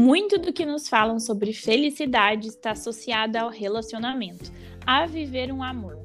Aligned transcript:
Muito 0.00 0.38
do 0.38 0.50
que 0.50 0.64
nos 0.64 0.88
falam 0.88 1.20
sobre 1.20 1.52
felicidade 1.52 2.48
está 2.48 2.70
associado 2.70 3.36
ao 3.36 3.50
relacionamento, 3.50 4.50
a 4.86 5.04
viver 5.04 5.52
um 5.52 5.62
amor. 5.62 5.98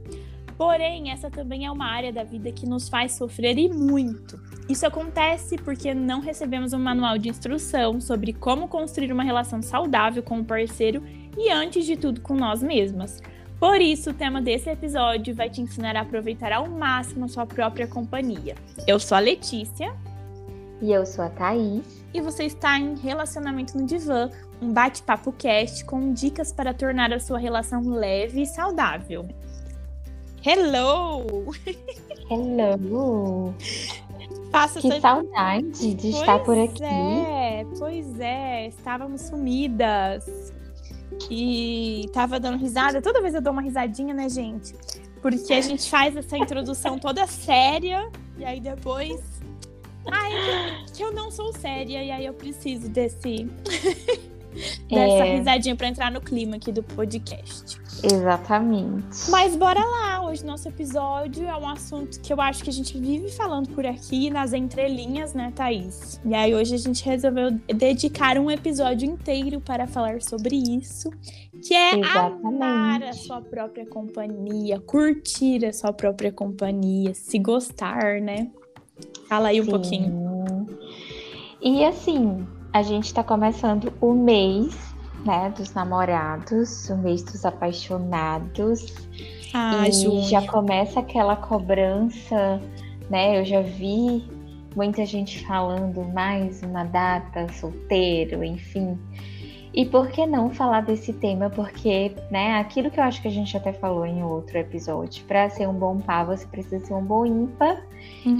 Porém, 0.58 1.12
essa 1.12 1.32
também 1.32 1.66
é 1.66 1.72
uma 1.72 1.86
área 1.86 2.12
da 2.12 2.22
vida 2.22 2.52
que 2.52 2.66
nos 2.66 2.90
faz 2.90 3.14
sofrer 3.14 3.58
e 3.58 3.70
muito. 3.70 4.38
Isso 4.68 4.86
acontece 4.86 5.58
porque 5.58 5.94
não 5.94 6.20
recebemos 6.20 6.74
um 6.74 6.78
manual 6.78 7.18
de 7.18 7.30
instrução 7.30 8.02
sobre 8.02 8.34
como 8.34 8.68
construir 8.68 9.14
uma 9.14 9.24
relação 9.24 9.62
saudável 9.62 10.22
com 10.22 10.42
o 10.42 10.46
parceiro 10.46 11.02
e, 11.38 11.50
antes 11.50 11.86
de 11.86 11.96
tudo, 11.96 12.20
com 12.20 12.36
nós 12.36 12.62
mesmas. 12.62 13.24
Por 13.58 13.80
isso, 13.80 14.10
o 14.10 14.14
tema 14.14 14.42
desse 14.42 14.70
episódio 14.70 15.34
vai 15.34 15.50
te 15.50 15.62
ensinar 15.62 15.96
a 15.96 16.02
aproveitar 16.02 16.52
ao 16.52 16.70
máximo 16.70 17.24
a 17.24 17.30
sua 17.30 17.46
própria 17.46 17.88
companhia. 17.88 18.56
Eu 18.86 19.00
sou 19.00 19.16
a 19.16 19.22
Letícia. 19.22 19.96
E 20.82 20.92
eu 20.92 21.06
sou 21.06 21.24
a 21.24 21.30
Thaís. 21.30 22.04
E 22.14 22.22
você 22.22 22.44
está 22.46 22.78
em 22.78 22.96
Relacionamento 22.96 23.78
no 23.78 23.86
Divã, 23.86 24.30
um 24.62 24.72
bate-papo 24.72 25.32
cast 25.32 25.84
com 25.86 26.14
dicas 26.14 26.52
para 26.52 26.74
tornar 26.74 27.12
a 27.14 27.20
sua 27.20 27.38
relação 27.38 27.82
leve 27.90 28.42
e 28.42 28.46
saudável. 28.46 29.28
Hello! 30.44 31.52
Hello! 32.30 33.54
Faça 34.52 34.80
que 34.80 35.02
saudade 35.02 35.96
de 35.96 36.12
pois 36.12 36.16
estar 36.16 36.40
por 36.40 36.58
aqui. 36.58 36.84
É, 36.84 37.66
pois 37.78 38.20
é, 38.20 38.68
estávamos 38.68 39.22
sumidas. 39.22 40.54
E 41.30 42.10
tava 42.14 42.40
dando 42.40 42.58
risada. 42.58 43.02
Toda 43.02 43.22
vez 43.22 43.34
eu 43.34 43.42
dou 43.42 43.52
uma 43.52 43.62
risadinha, 43.62 44.14
né, 44.14 44.30
gente? 44.30 44.74
Porque 45.22 45.54
a 45.54 45.62
gente 45.62 45.90
faz 45.90 46.16
essa 46.16 46.38
introdução 46.38 46.98
toda 46.98 47.28
séria 47.28 48.10
e 48.38 48.46
aí 48.46 48.60
depois. 48.60 49.35
Ai, 50.12 50.32
que 50.94 51.04
eu 51.04 51.12
não 51.14 51.32
sou 51.32 51.52
séria 51.54 52.04
e 52.04 52.12
aí 52.12 52.26
eu 52.26 52.34
preciso 52.34 52.90
desse. 52.90 53.48
dessa 54.90 55.26
É. 55.26 55.38
risadinha 55.38 55.76
pra 55.76 55.88
entrar 55.88 56.10
no 56.12 56.22
clima 56.22 56.56
aqui 56.56 56.72
do 56.72 56.82
podcast. 56.82 57.78
Exatamente. 58.04 59.30
Mas 59.30 59.56
bora 59.56 59.84
lá, 59.84 60.26
hoje 60.26 60.46
nosso 60.46 60.68
episódio 60.68 61.46
é 61.48 61.56
um 61.58 61.68
assunto 61.68 62.20
que 62.22 62.32
eu 62.32 62.40
acho 62.40 62.64
que 62.64 62.70
a 62.70 62.74
gente 62.74 62.98
vive 62.98 63.30
falando 63.32 63.70
por 63.70 63.86
aqui 63.86 64.30
nas 64.30 64.54
entrelinhas, 64.54 65.34
né, 65.34 65.52
Thaís? 65.56 66.22
E 66.24 66.34
aí 66.34 66.54
hoje 66.54 66.76
a 66.76 66.78
gente 66.78 67.04
resolveu 67.04 67.52
dedicar 67.68 68.38
um 68.38 68.50
episódio 68.52 69.10
inteiro 69.10 69.60
para 69.60 69.88
falar 69.88 70.22
sobre 70.22 70.56
isso, 70.56 71.10
que 71.66 71.74
é 71.74 71.98
Exatamente. 72.00 72.46
amar 72.46 73.04
a 73.04 73.14
sua 73.14 73.42
própria 73.42 73.86
companhia, 73.86 74.80
curtir 74.80 75.66
a 75.66 75.74
sua 75.74 75.92
própria 75.94 76.32
companhia, 76.32 77.14
se 77.14 77.40
gostar, 77.40 78.22
né? 78.22 78.52
Fala 79.28 79.50
aí 79.50 79.62
um 79.62 79.66
Sim. 79.66 79.72
pouquinho. 79.72 80.68
E 81.62 81.84
assim, 81.84 82.46
a 82.72 82.82
gente 82.82 83.14
tá 83.14 83.24
começando 83.24 83.92
o 84.00 84.14
mês, 84.14 84.76
né, 85.26 85.52
dos 85.58 85.74
namorados, 85.74 86.90
o 86.90 86.98
mês 86.98 87.24
dos 87.24 87.46
apaixonados. 87.46 88.94
Ah, 89.54 89.88
e 89.88 89.92
Ju. 89.92 90.22
já 90.24 90.46
começa 90.46 91.00
aquela 91.00 91.36
cobrança, 91.36 92.62
né? 93.10 93.40
Eu 93.40 93.46
já 93.46 93.62
vi 93.62 94.30
muita 94.76 95.06
gente 95.06 95.46
falando 95.46 96.04
mais 96.14 96.62
uma 96.62 96.84
data, 96.84 97.48
solteiro, 97.54 98.44
enfim. 98.44 99.00
E 99.76 99.86
por 99.86 100.08
que 100.08 100.26
não 100.26 100.50
falar 100.50 100.82
desse 100.82 101.12
tema? 101.12 101.50
Porque, 101.50 102.14
né, 102.32 102.54
aquilo 102.60 102.90
que 102.90 102.98
eu 102.98 103.04
acho 103.04 103.22
que 103.22 103.28
a 103.28 103.32
gente 103.32 103.58
até 103.58 103.74
falou 103.74 104.06
em 104.06 104.24
outro 104.24 104.58
episódio, 104.58 105.26
para 105.26 105.50
ser 105.50 105.68
um 105.68 105.74
bom 105.74 106.00
par, 106.00 106.26
você 106.26 106.48
precisa 106.48 106.80
ser 106.80 106.94
um 106.94 107.04
bom 107.04 107.26
ímpar. 107.26 107.86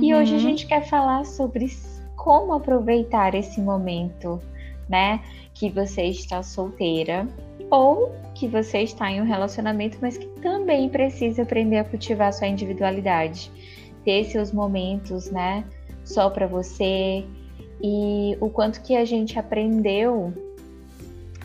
E 0.02 0.16
hoje 0.16 0.34
a 0.34 0.38
Uhum. 0.38 0.40
gente 0.40 0.66
quer 0.66 0.88
falar 0.88 1.26
sobre 1.26 1.68
como 2.16 2.54
aproveitar 2.54 3.36
esse 3.36 3.60
momento, 3.60 4.42
né? 4.88 5.20
Que 5.54 5.70
você 5.70 6.04
está 6.04 6.42
solteira 6.42 7.28
ou 7.70 8.14
que 8.34 8.48
você 8.48 8.80
está 8.80 9.12
em 9.12 9.22
um 9.22 9.26
relacionamento, 9.26 9.98
mas 10.02 10.18
que 10.18 10.28
também 10.42 10.88
precisa 10.88 11.42
aprender 11.42 11.80
a 11.80 11.84
cultivar 11.84 12.32
sua 12.32 12.48
individualidade, 12.48 13.52
ter 14.06 14.24
seus 14.24 14.54
momentos, 14.54 15.30
né? 15.30 15.66
Só 16.06 16.30
para 16.30 16.48
você 16.48 17.26
e 17.84 18.38
o 18.40 18.50
quanto 18.50 18.82
que 18.84 18.96
a 18.96 19.04
gente 19.04 19.38
aprendeu 19.38 20.34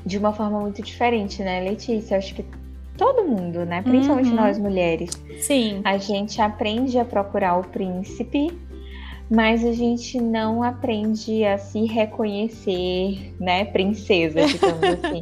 de 0.05 0.19
uma 0.19 0.33
forma 0.33 0.61
muito 0.61 0.83
diferente, 0.83 1.43
né, 1.43 1.61
Letícia? 1.61 2.17
Acho 2.17 2.35
que 2.35 2.45
todo 2.97 3.25
mundo, 3.25 3.65
né? 3.65 3.83
Principalmente 3.83 4.31
Uhum. 4.31 4.37
nós 4.37 4.59
mulheres. 4.59 5.11
Sim. 5.41 5.81
A 5.85 5.97
gente 5.99 6.41
aprende 6.41 6.99
a 6.99 7.05
procurar 7.05 7.57
o 7.59 7.65
príncipe, 7.65 8.51
mas 9.31 9.65
a 9.65 9.73
gente 9.73 10.21
não 10.21 10.63
aprende 10.63 11.45
a 11.45 11.57
se 11.57 11.85
reconhecer, 11.87 13.35
né, 13.39 13.65
princesa, 13.65 14.45
digamos 14.45 14.83
assim. 15.05 15.21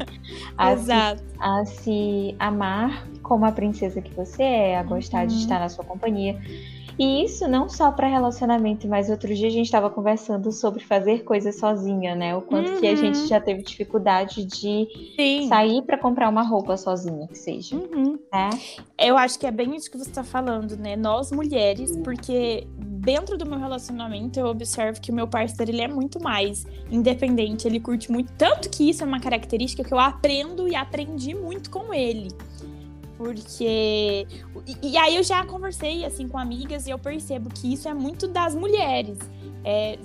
A 0.57 0.77
se, 0.77 0.83
Exato. 0.83 1.23
a 1.39 1.65
se 1.65 2.35
amar 2.39 3.07
como 3.23 3.45
a 3.45 3.53
princesa 3.53 4.01
que 4.01 4.13
você 4.15 4.43
é, 4.43 4.79
a 4.79 4.83
gostar 4.83 5.27
de 5.27 5.35
Uhum. 5.35 5.41
estar 5.41 5.61
na 5.61 5.69
sua 5.69 5.85
companhia. 5.85 6.41
E 6.99 7.25
isso 7.25 7.47
não 7.47 7.69
só 7.69 7.93
para 7.93 8.09
relacionamento, 8.09 8.89
mas 8.89 9.09
outro 9.09 9.33
dia 9.35 9.47
a 9.47 9.51
gente 9.51 9.67
estava 9.67 9.89
conversando 9.89 10.51
sobre 10.51 10.83
fazer 10.83 11.23
coisas 11.23 11.57
sozinha, 11.57 12.15
né? 12.17 12.35
O 12.37 12.43
quanto 12.43 12.73
que 12.81 12.87
a 12.87 12.91
Uhum. 12.91 12.97
gente 12.97 13.27
já 13.29 13.41
teve 13.41 13.63
dificuldade 13.63 14.45
de 14.45 14.89
Sim. 15.17 15.47
sair 15.49 15.83
para 15.83 15.97
comprar 15.97 16.29
uma 16.29 16.43
roupa 16.43 16.77
sozinha, 16.77 17.29
que 17.29 17.39
seja, 17.39 17.77
Uhum. 17.77 18.19
né? 18.33 18.51
Eu 18.99 19.17
acho 19.17 19.39
que 19.39 19.47
é 19.47 19.51
bem 19.53 19.77
isso 19.77 19.89
que 19.91 19.97
você 19.97 20.11
tá 20.11 20.25
falando, 20.25 20.77
né? 20.77 20.97
Nós 20.97 21.31
mulheres, 21.31 21.97
porque 22.03 22.67
dentro 22.77 23.39
do 23.39 23.47
meu 23.47 23.59
relacionamento 23.59 24.39
eu 24.41 24.47
observo 24.47 25.01
que 25.01 25.13
o 25.13 25.15
meu 25.15 25.29
parceiro 25.29 25.71
ele 25.71 25.81
é 25.83 25.89
muito 25.89 26.21
mais 26.21 26.67
independente, 26.91 27.67
ele 27.69 27.79
curte 27.79 28.11
muito, 28.11 28.33
tanto 28.37 28.69
que 28.69 28.91
isso 28.91 29.05
é 29.05 29.07
uma 29.07 29.21
característica 29.21 29.85
que 29.85 29.95
eu 29.95 29.99
aprendo 30.01 30.67
e 30.69 30.75
aprendi 30.75 31.33
muito 31.33 31.71
com 31.71 31.95
ele. 31.95 32.29
Porque. 33.19 34.27
E, 34.65 34.93
e 34.93 34.97
aí 34.97 35.17
eu 35.17 35.25
já 35.25 35.45
conversei 35.45 36.05
assim 36.05 36.29
com 36.29 36.39
amigas 36.39 36.87
e 36.87 36.91
eu 36.91 36.99
percebo 36.99 37.51
que 37.51 37.71
isso 37.71 37.89
é 37.89 37.93
muito 37.93 38.29
das 38.29 38.55
mulheres. 38.55 39.19
É, 39.65 39.99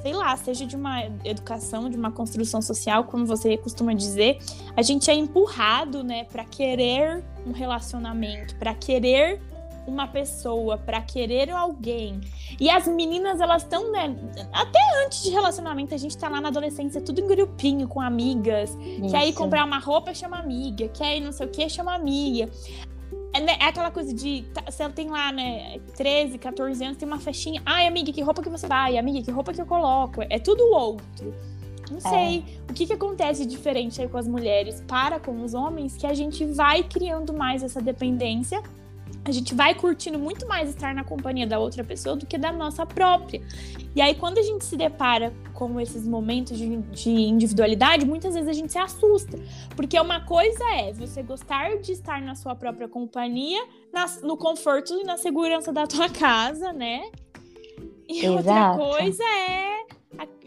sei 0.00 0.14
lá, 0.14 0.36
seja 0.36 0.64
de 0.64 0.76
uma 0.76 1.04
educação, 1.24 1.90
de 1.90 1.96
uma 1.96 2.12
construção 2.12 2.62
social, 2.62 3.04
como 3.04 3.26
você 3.26 3.56
costuma 3.56 3.92
dizer, 3.92 4.38
a 4.76 4.82
gente 4.82 5.10
é 5.10 5.14
empurrado, 5.14 6.02
né, 6.02 6.24
para 6.24 6.44
querer 6.44 7.22
um 7.46 7.52
relacionamento, 7.52 8.56
para 8.56 8.74
querer 8.74 9.40
uma 9.86 10.06
pessoa, 10.06 10.78
para 10.78 11.00
querer 11.00 11.50
alguém. 11.50 12.20
E 12.60 12.70
as 12.70 12.86
meninas, 12.86 13.40
elas 13.40 13.62
estão, 13.62 13.90
né, 13.90 14.14
até 14.52 14.78
antes 15.04 15.22
de 15.22 15.30
relacionamento, 15.30 15.94
a 15.94 15.98
gente 15.98 16.16
tá 16.16 16.28
lá 16.28 16.40
na 16.40 16.48
adolescência, 16.48 17.00
tudo 17.00 17.20
em 17.20 17.26
grupinho, 17.26 17.88
com 17.88 18.00
amigas, 18.00 18.76
Quer 19.10 19.26
ir 19.26 19.30
Isso. 19.30 19.38
comprar 19.38 19.64
uma 19.64 19.78
roupa, 19.78 20.14
chama 20.14 20.38
amiga. 20.38 20.88
Quer 20.88 21.16
ir 21.16 21.20
não 21.20 21.32
sei 21.32 21.46
o 21.46 21.48
que, 21.48 21.68
chama 21.68 21.94
amiga. 21.94 22.50
É, 23.34 23.40
né, 23.40 23.56
é 23.60 23.64
aquela 23.64 23.90
coisa 23.90 24.12
de. 24.12 24.42
tá, 24.52 24.62
ela 24.78 24.90
tem 24.90 25.08
lá, 25.08 25.32
né, 25.32 25.78
13, 25.96 26.38
14 26.38 26.84
anos, 26.84 26.96
tem 26.98 27.08
uma 27.08 27.18
festinha. 27.18 27.62
Ai, 27.64 27.86
amiga, 27.86 28.12
que 28.12 28.20
roupa 28.22 28.42
que 28.42 28.48
você 28.48 28.66
vai? 28.66 28.98
Amiga, 28.98 29.22
que 29.22 29.30
roupa 29.30 29.52
que 29.52 29.60
eu 29.60 29.66
coloco? 29.66 30.22
É 30.28 30.38
tudo 30.38 30.62
outro. 30.72 31.34
Não 31.90 32.00
sei. 32.00 32.44
O 32.68 32.72
que, 32.72 32.86
que 32.86 32.92
acontece 32.92 33.44
diferente 33.44 34.00
aí 34.00 34.08
com 34.08 34.16
as 34.16 34.26
mulheres 34.26 34.82
para 34.86 35.20
com 35.20 35.42
os 35.42 35.52
homens 35.52 35.96
que 35.96 36.06
a 36.06 36.14
gente 36.14 36.44
vai 36.44 36.82
criando 36.82 37.32
mais 37.32 37.62
essa 37.62 37.80
dependência. 37.80 38.62
A 39.24 39.30
gente 39.30 39.54
vai 39.54 39.74
curtindo 39.74 40.18
muito 40.18 40.46
mais 40.48 40.68
estar 40.68 40.94
na 40.94 41.04
companhia 41.04 41.46
da 41.46 41.58
outra 41.58 41.84
pessoa 41.84 42.16
do 42.16 42.26
que 42.26 42.36
da 42.36 42.52
nossa 42.52 42.84
própria. 42.84 43.40
E 43.94 44.00
aí, 44.00 44.14
quando 44.14 44.38
a 44.38 44.42
gente 44.42 44.64
se 44.64 44.76
depara 44.76 45.32
com 45.54 45.78
esses 45.80 46.06
momentos 46.06 46.58
de, 46.58 46.76
de 46.76 47.10
individualidade, 47.10 48.04
muitas 48.04 48.34
vezes 48.34 48.48
a 48.48 48.52
gente 48.52 48.72
se 48.72 48.78
assusta. 48.78 49.38
Porque 49.76 49.98
uma 50.00 50.20
coisa 50.26 50.64
é 50.74 50.92
você 50.92 51.22
gostar 51.22 51.76
de 51.78 51.92
estar 51.92 52.20
na 52.20 52.34
sua 52.34 52.54
própria 52.56 52.88
companhia, 52.88 53.62
na- 53.92 54.06
no 54.22 54.36
conforto 54.36 54.92
e 54.94 55.04
na 55.04 55.16
segurança 55.16 55.72
da 55.72 55.86
tua 55.86 56.08
casa, 56.08 56.72
né? 56.72 57.02
E 58.08 58.28
outra 58.28 58.50
Exato. 58.52 58.78
coisa 58.78 59.22
é. 59.22 59.82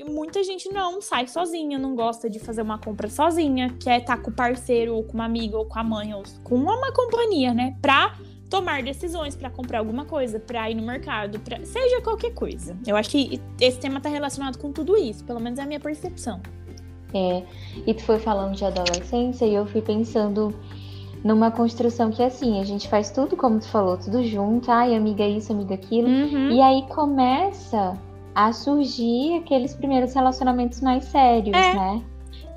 Muita 0.08 0.44
gente 0.44 0.70
não 0.72 1.02
sai 1.02 1.28
sozinha, 1.28 1.80
não 1.80 1.96
gosta 1.96 2.30
de 2.30 2.38
fazer 2.40 2.62
uma 2.62 2.78
compra 2.78 3.10
sozinha, 3.10 3.76
quer 3.82 4.02
estar 4.02 4.18
com 4.18 4.30
o 4.30 4.34
parceiro, 4.34 4.96
ou 4.96 5.04
com 5.04 5.14
uma 5.14 5.26
amiga, 5.26 5.58
ou 5.58 5.66
com 5.66 5.80
a 5.80 5.84
mãe, 5.84 6.14
ou 6.14 6.22
com 6.44 6.56
uma 6.56 6.92
companhia, 6.94 7.54
né? 7.54 7.76
Pra 7.82 8.14
tomar 8.50 8.84
decisões, 8.84 9.36
pra 9.36 9.50
comprar 9.50 9.80
alguma 9.80 10.06
coisa, 10.06 10.40
pra 10.40 10.70
ir 10.70 10.76
no 10.76 10.84
mercado, 10.86 11.40
pra... 11.40 11.64
seja 11.66 12.02
qualquer 12.02 12.34
coisa. 12.34 12.78
Eu 12.86 12.96
acho 12.96 13.10
que 13.10 13.42
esse 13.60 13.80
tema 13.80 14.00
tá 14.00 14.10
relacionado 14.10 14.58
com 14.58 14.72
tudo 14.72 14.96
isso, 14.98 15.24
pelo 15.24 15.40
menos 15.40 15.60
é 15.60 15.64
a 15.64 15.66
minha 15.66 15.80
percepção. 15.80 16.42
É, 17.14 17.44
e 17.88 17.94
tu 17.94 18.04
foi 18.04 18.20
falando 18.20 18.56
de 18.56 18.66
adolescência 18.66 19.46
e 19.46 19.54
eu 19.54 19.66
fui 19.66 19.82
pensando 19.82 20.54
numa 21.24 21.50
construção 21.50 22.12
que 22.12 22.22
assim, 22.22 22.60
a 22.60 22.64
gente 22.64 22.88
faz 22.88 23.10
tudo 23.10 23.36
como 23.36 23.60
tu 23.60 23.68
falou, 23.68 23.98
tudo 23.98 24.24
junto, 24.24 24.70
ai, 24.70 24.94
amiga 24.96 25.26
isso, 25.26 25.52
amiga 25.52 25.74
aquilo. 25.74 26.08
Uhum. 26.08 26.52
E 26.52 26.62
aí 26.62 26.84
começa 26.90 27.98
a 28.36 28.52
surgir 28.52 29.38
aqueles 29.38 29.74
primeiros 29.74 30.14
relacionamentos 30.14 30.82
mais 30.82 31.06
sérios, 31.06 31.56
É. 31.56 31.74
né? 31.74 32.04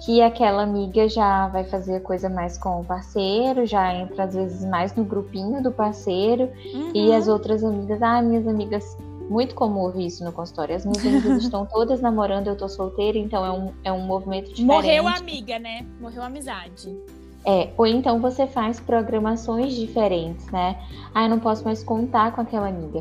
Que 0.04 0.22
aquela 0.22 0.62
amiga 0.62 1.08
já 1.08 1.48
vai 1.48 1.64
fazer 1.64 2.00
coisa 2.00 2.28
mais 2.28 2.56
com 2.56 2.80
o 2.80 2.84
parceiro, 2.84 3.66
já 3.66 3.92
entra 3.94 4.24
às 4.24 4.34
vezes 4.34 4.64
mais 4.64 4.94
no 4.94 5.04
grupinho 5.04 5.62
do 5.62 5.72
parceiro, 5.72 6.50
e 6.94 7.08
Uhum. 7.08 7.16
as 7.16 7.28
outras 7.28 7.64
amigas, 7.64 8.00
ah, 8.02 8.22
minhas 8.22 8.46
amigas 8.46 8.96
muito 9.28 9.54
comum 9.54 9.80
ouvir 9.80 10.06
isso 10.06 10.24
no 10.24 10.32
consultório. 10.32 10.74
As 10.74 10.86
minhas 10.86 11.04
amigas 11.06 11.42
estão 11.44 11.66
todas 11.66 12.00
namorando, 12.00 12.46
eu 12.46 12.56
tô 12.56 12.68
solteira, 12.68 13.18
então 13.18 13.44
é 13.44 13.50
um, 13.50 13.72
é 13.84 13.92
um 13.92 14.00
movimento 14.06 14.46
diferente. 14.54 14.66
Morreu 14.66 15.06
a 15.08 15.16
amiga, 15.16 15.58
né? 15.58 15.84
Morreu 16.00 16.22
a 16.22 16.26
amizade. 16.26 16.96
É, 17.44 17.70
ou 17.78 17.86
então 17.86 18.20
você 18.20 18.46
faz 18.46 18.80
programações 18.80 19.72
diferentes, 19.74 20.46
né? 20.50 20.76
Ah, 21.14 21.24
eu 21.24 21.30
não 21.30 21.38
posso 21.38 21.64
mais 21.64 21.82
contar 21.82 22.32
com 22.34 22.40
aquela 22.40 22.68
amiga. 22.68 23.00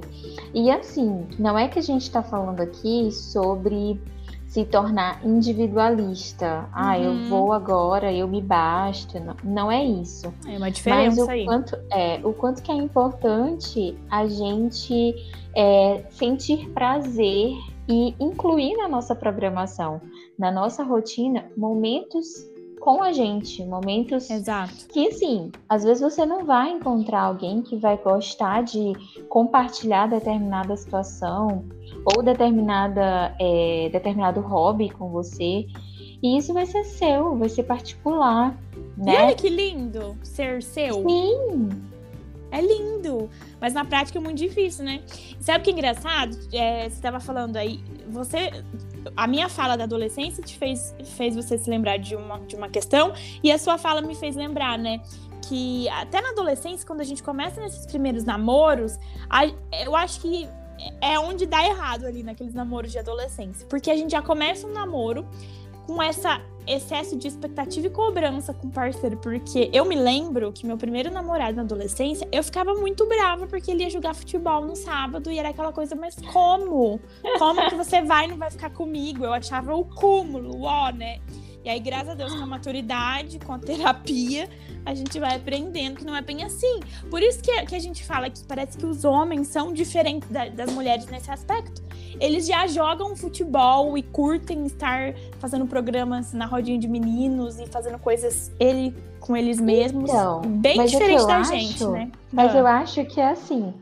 E 0.53 0.69
assim, 0.71 1.27
não 1.39 1.57
é 1.57 1.67
que 1.67 1.79
a 1.79 1.81
gente 1.81 2.03
está 2.03 2.21
falando 2.23 2.61
aqui 2.61 3.11
sobre 3.11 3.99
se 4.57 4.65
tornar 4.65 5.23
individualista. 5.23 6.67
Ah, 6.73 6.97
eu 6.97 7.11
uhum. 7.11 7.29
vou 7.29 7.53
agora, 7.53 8.11
eu 8.11 8.27
me 8.27 8.41
basto. 8.41 9.19
Não, 9.19 9.35
não 9.43 9.71
é 9.71 9.85
isso. 9.85 10.33
É 10.47 10.57
uma 10.57 10.71
diferença 10.71 11.17
Mas 11.17 11.27
o 11.27 11.29
aí. 11.29 11.45
Quanto, 11.45 11.77
é, 11.91 12.19
o 12.23 12.33
quanto 12.33 12.63
que 12.63 12.71
é 12.71 12.73
importante 12.73 13.95
a 14.09 14.25
gente 14.25 15.13
é, 15.55 16.03
sentir 16.09 16.69
prazer 16.69 17.51
e 17.87 18.15
incluir 18.19 18.75
na 18.77 18.87
nossa 18.87 19.13
programação, 19.13 20.01
na 20.39 20.51
nossa 20.51 20.83
rotina, 20.83 21.45
momentos 21.55 22.49
com 22.87 23.03
a 23.03 23.11
gente, 23.11 23.65
momentos 23.65 24.29
Exato. 24.29 24.87
que 24.87 25.09
assim, 25.09 25.51
às 25.67 25.83
vezes 25.83 26.01
você 26.01 26.25
não 26.25 26.45
vai 26.45 26.69
encontrar 26.69 27.23
alguém 27.23 27.61
que 27.61 27.75
vai 27.75 27.97
gostar 27.97 28.63
de 28.63 28.93
compartilhar 29.27 30.07
determinada 30.07 30.73
situação 30.77 31.65
ou 32.05 32.23
determinada 32.23 33.35
é, 33.41 33.89
determinado 33.91 34.39
hobby 34.39 34.89
com 34.89 35.09
você. 35.09 35.67
E 36.23 36.37
isso 36.37 36.53
vai 36.53 36.65
ser 36.65 36.85
seu, 36.85 37.35
vai 37.35 37.49
ser 37.49 37.63
particular, 37.63 38.57
né? 38.97 39.13
E 39.13 39.17
olha 39.17 39.35
que 39.35 39.49
lindo 39.49 40.15
ser 40.23 40.63
seu. 40.63 40.93
Sim. 40.93 41.69
É 42.49 42.61
lindo, 42.61 43.29
mas 43.59 43.73
na 43.73 43.83
prática 43.83 44.17
é 44.17 44.21
muito 44.21 44.37
difícil, 44.37 44.85
né? 44.85 45.01
Sabe 45.41 45.59
o 45.59 45.63
que 45.63 45.71
é 45.71 45.73
engraçado? 45.73 46.37
É, 46.53 46.83
você 46.83 46.95
estava 46.95 47.19
falando 47.19 47.57
aí, 47.57 47.81
você 48.07 48.63
a 49.15 49.27
minha 49.27 49.49
fala 49.49 49.75
da 49.77 49.83
adolescência 49.83 50.43
te 50.43 50.57
fez, 50.57 50.95
fez 51.15 51.35
você 51.35 51.57
se 51.57 51.69
lembrar 51.69 51.97
de 51.97 52.15
uma, 52.15 52.39
de 52.39 52.55
uma 52.55 52.69
questão, 52.69 53.13
e 53.43 53.51
a 53.51 53.57
sua 53.57 53.77
fala 53.77 54.01
me 54.01 54.15
fez 54.15 54.35
lembrar, 54.35 54.77
né? 54.77 55.01
Que 55.47 55.87
até 55.89 56.21
na 56.21 56.29
adolescência, 56.29 56.85
quando 56.85 57.01
a 57.01 57.05
gente 57.05 57.23
começa 57.23 57.61
nesses 57.61 57.85
primeiros 57.85 58.23
namoros, 58.23 58.97
a, 59.29 59.45
eu 59.85 59.95
acho 59.95 60.21
que 60.21 60.47
é 61.01 61.19
onde 61.19 61.45
dá 61.45 61.65
errado 61.65 62.05
ali 62.05 62.23
naqueles 62.23 62.53
namoros 62.53 62.91
de 62.91 62.99
adolescência. 62.99 63.65
Porque 63.67 63.89
a 63.89 63.95
gente 63.95 64.11
já 64.11 64.21
começa 64.21 64.67
um 64.67 64.73
namoro 64.73 65.27
com 65.87 66.03
essa 66.03 66.41
excesso 66.67 67.15
de 67.15 67.29
expectativa 67.29 67.87
e 67.87 67.89
cobrança 67.89 68.53
com 68.53 68.67
o 68.67 68.71
parceiro, 68.71 69.15
porque 69.17 69.69
eu 69.71 69.85
me 69.85 69.95
lembro 69.95 70.51
que 70.51 70.67
meu 70.67 70.77
primeiro 70.77 71.09
namorado 71.09 71.55
na 71.55 71.61
adolescência, 71.61 72.27
eu 72.29 72.43
ficava 72.43 72.73
muito 72.73 73.05
brava 73.07 73.47
porque 73.47 73.71
ele 73.71 73.83
ia 73.83 73.89
jogar 73.89 74.13
futebol 74.13 74.65
no 74.65 74.75
sábado 74.75 75.31
e 75.31 75.39
era 75.39 75.49
aquela 75.49 75.71
coisa, 75.71 75.95
mas 75.95 76.15
como? 76.33 76.99
Como 77.39 77.69
que 77.69 77.75
você 77.75 78.01
vai 78.01 78.25
e 78.25 78.27
não 78.27 78.37
vai 78.37 78.51
ficar 78.51 78.69
comigo? 78.69 79.23
Eu 79.23 79.31
achava 79.31 79.73
o 79.73 79.85
cúmulo, 79.85 80.63
ó, 80.63 80.91
né? 80.91 81.19
E 81.67 81.69
aí, 81.69 81.81
graças 81.81 82.07
a 82.07 82.13
Deus, 82.13 82.33
com 82.33 82.43
a 82.43 82.45
maturidade, 82.45 83.39
com 83.39 83.51
a 83.51 83.59
terapia, 83.59 84.47
a 84.85 84.95
gente 84.95 85.19
vai 85.19 85.35
aprendendo 85.35 85.97
que 85.97 86.05
não 86.05 86.15
é 86.15 86.21
bem 86.21 86.45
assim. 86.45 86.79
Por 87.09 87.21
isso 87.21 87.43
que, 87.43 87.51
que 87.65 87.75
a 87.75 87.79
gente 87.79 88.05
fala 88.05 88.29
que 88.29 88.41
parece 88.45 88.77
que 88.77 88.85
os 88.85 89.03
homens 89.03 89.49
são 89.49 89.73
diferentes 89.73 90.29
da, 90.29 90.47
das 90.47 90.71
mulheres 90.71 91.07
nesse 91.07 91.29
aspecto. 91.29 91.83
Eles 92.21 92.47
já 92.47 92.65
jogam 92.67 93.17
futebol 93.17 93.97
e 93.97 94.01
curtem 94.01 94.65
estar 94.65 95.13
fazendo 95.39 95.67
programas 95.67 96.31
na 96.31 96.45
rodinha 96.45 96.79
de 96.79 96.87
meninos 96.87 97.59
e 97.59 97.67
fazendo 97.67 97.99
coisas 97.99 98.49
ele 98.57 98.95
com 99.19 99.35
eles 99.35 99.59
mesmos. 99.59 100.09
Então, 100.09 100.39
bem 100.43 100.85
diferente 100.85 101.27
da 101.27 101.39
acho, 101.39 101.51
gente, 101.51 101.85
né? 101.85 102.09
Mas 102.31 102.55
ah. 102.55 102.59
eu 102.59 102.65
acho 102.65 103.03
que 103.03 103.19
é 103.19 103.31
assim. 103.31 103.73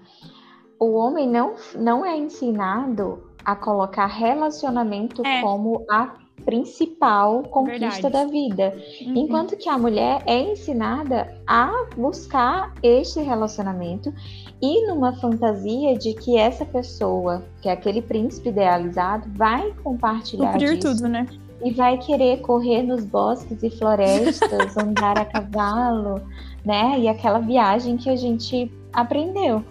O 0.80 0.94
homem 0.96 1.30
não, 1.30 1.54
não 1.76 2.04
é 2.04 2.18
ensinado 2.18 3.30
a 3.46 3.56
colocar 3.56 4.08
relacionamento 4.08 5.24
é. 5.24 5.42
como 5.42 5.86
a 5.88 6.25
principal 6.44 7.44
conquista 7.44 8.10
Verdade. 8.10 8.12
da 8.12 8.26
vida. 8.26 8.74
Uhum. 9.02 9.14
Enquanto 9.18 9.58
que 9.58 9.70
a 9.70 9.78
mulher 9.78 10.22
é 10.26 10.40
ensinada 10.52 11.36
a 11.48 11.88
buscar 11.96 12.74
este 12.84 13.20
relacionamento 13.22 14.14
e 14.62 14.86
numa 14.88 15.14
fantasia 15.14 15.98
de 15.98 16.14
que 16.14 16.38
essa 16.38 16.66
pessoa, 16.66 17.44
que 17.62 17.70
é 17.70 17.72
aquele 17.72 18.02
príncipe 18.02 18.50
idealizado, 18.50 19.30
vai 19.36 19.74
compartilhar 19.84 20.54
Cumprir 20.54 20.78
disso. 20.78 20.96
tudo, 20.96 21.08
né? 21.10 21.28
E 21.64 21.72
vai 21.72 21.98
querer 21.98 22.42
correr 22.42 22.84
nos 22.84 23.06
bosques 23.06 23.64
e 23.64 23.70
florestas, 23.70 24.76
andar 24.78 25.18
a 25.18 25.26
cavalo, 25.26 26.22
né? 26.64 27.00
E 27.00 27.08
aquela 27.08 27.40
viagem 27.40 27.98
que 27.98 28.10
a 28.10 28.16
gente 28.16 28.72
aprendeu. 28.94 29.64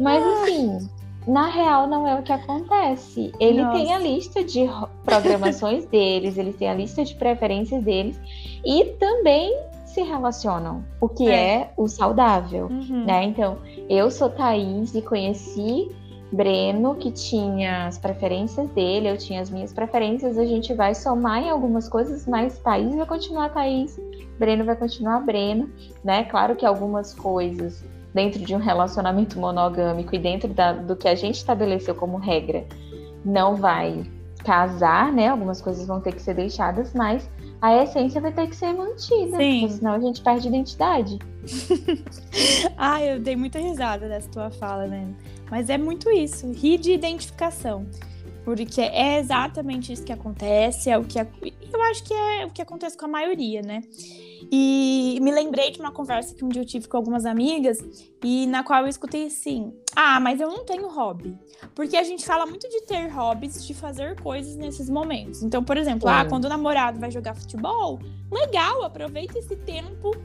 Mas 0.00 0.22
assim, 0.24 0.88
na 1.28 1.46
real, 1.46 1.86
não 1.86 2.08
é 2.08 2.18
o 2.18 2.22
que 2.22 2.32
acontece. 2.32 3.30
Ele 3.38 3.62
Nossa. 3.62 3.78
tem 3.78 3.94
a 3.94 3.98
lista 3.98 4.42
de 4.42 4.66
programações 5.04 5.84
deles, 5.86 6.38
ele 6.38 6.54
tem 6.54 6.70
a 6.70 6.74
lista 6.74 7.04
de 7.04 7.14
preferências 7.14 7.84
deles 7.84 8.18
e 8.64 8.84
também 8.98 9.54
se 9.84 10.00
relacionam, 10.02 10.84
o 11.00 11.08
que 11.08 11.28
é, 11.28 11.54
é 11.54 11.70
o 11.76 11.86
saudável, 11.86 12.66
uhum. 12.66 13.04
né? 13.04 13.24
Então, 13.24 13.58
eu 13.88 14.10
sou 14.10 14.30
Thaís 14.30 14.94
e 14.94 15.02
conheci 15.02 15.90
Breno, 16.32 16.94
que 16.94 17.10
tinha 17.10 17.86
as 17.86 17.98
preferências 17.98 18.68
dele, 18.70 19.10
eu 19.10 19.16
tinha 19.16 19.40
as 19.40 19.50
minhas 19.50 19.72
preferências, 19.72 20.38
a 20.38 20.44
gente 20.44 20.72
vai 20.74 20.94
somar 20.94 21.42
em 21.42 21.50
algumas 21.50 21.88
coisas, 21.88 22.26
mas 22.26 22.58
Thaís 22.58 22.94
vai 22.94 23.06
continuar 23.06 23.50
Thaís, 23.50 23.98
Breno 24.38 24.64
vai 24.64 24.76
continuar 24.76 25.20
Breno, 25.20 25.70
né? 26.02 26.24
Claro 26.24 26.54
que 26.54 26.64
algumas 26.64 27.14
coisas 27.14 27.82
dentro 28.14 28.40
de 28.40 28.54
um 28.54 28.58
relacionamento 28.58 29.38
monogâmico 29.38 30.14
e 30.14 30.18
dentro 30.18 30.48
da, 30.48 30.72
do 30.72 30.96
que 30.96 31.08
a 31.08 31.14
gente 31.14 31.36
estabeleceu 31.36 31.94
como 31.94 32.16
regra, 32.16 32.66
não 33.24 33.56
vai 33.56 34.04
casar, 34.44 35.12
né? 35.12 35.28
Algumas 35.28 35.60
coisas 35.60 35.86
vão 35.86 36.00
ter 36.00 36.14
que 36.14 36.22
ser 36.22 36.34
deixadas, 36.34 36.94
mas 36.94 37.28
a 37.60 37.82
essência 37.82 38.20
vai 38.20 38.32
ter 38.32 38.46
que 38.46 38.56
ser 38.56 38.72
mantida, 38.72 39.36
Sim. 39.36 39.68
senão 39.68 39.92
a 39.92 40.00
gente 40.00 40.22
perde 40.22 40.48
identidade. 40.48 41.18
ah, 42.76 43.02
eu 43.02 43.18
dei 43.18 43.36
muita 43.36 43.58
risada 43.58 44.08
dessa 44.08 44.30
tua 44.30 44.50
fala, 44.50 44.86
né? 44.86 45.08
Mas 45.50 45.68
é 45.68 45.76
muito 45.76 46.10
isso, 46.10 46.50
rir 46.52 46.78
de 46.78 46.92
identificação. 46.92 47.86
Porque 48.44 48.80
é 48.80 49.18
exatamente 49.18 49.92
isso 49.92 50.04
que 50.04 50.12
acontece, 50.12 50.88
é 50.88 50.96
o 50.96 51.04
que 51.04 51.18
eu 51.18 51.82
acho 51.90 52.02
que 52.04 52.14
é 52.14 52.46
o 52.46 52.50
que 52.50 52.62
acontece 52.62 52.96
com 52.96 53.04
a 53.04 53.08
maioria, 53.08 53.60
né? 53.60 53.82
E 54.50 55.18
me 55.20 55.30
lembrei 55.32 55.70
de 55.70 55.80
uma 55.80 55.90
conversa 55.90 56.34
que 56.34 56.44
um 56.44 56.48
dia 56.48 56.62
eu 56.62 56.66
tive 56.66 56.86
com 56.88 56.96
algumas 56.96 57.26
amigas 57.26 57.78
e 58.22 58.46
na 58.46 58.62
qual 58.62 58.82
eu 58.82 58.88
escutei 58.88 59.26
assim: 59.26 59.72
"Ah, 59.96 60.20
mas 60.20 60.40
eu 60.40 60.48
não 60.48 60.64
tenho 60.64 60.88
hobby". 60.88 61.36
Porque 61.74 61.96
a 61.96 62.02
gente 62.04 62.24
fala 62.24 62.46
muito 62.46 62.68
de 62.68 62.82
ter 62.82 63.08
hobbies, 63.08 63.66
de 63.66 63.74
fazer 63.74 64.20
coisas 64.20 64.56
nesses 64.56 64.88
momentos. 64.88 65.42
Então, 65.42 65.62
por 65.62 65.76
exemplo, 65.76 66.08
ah, 66.08 66.24
quando 66.24 66.44
o 66.44 66.48
namorado 66.48 66.98
vai 66.98 67.10
jogar 67.10 67.34
futebol, 67.34 67.98
legal, 68.30 68.82
aproveita 68.84 69.38
esse 69.38 69.56
tempo 69.56 70.16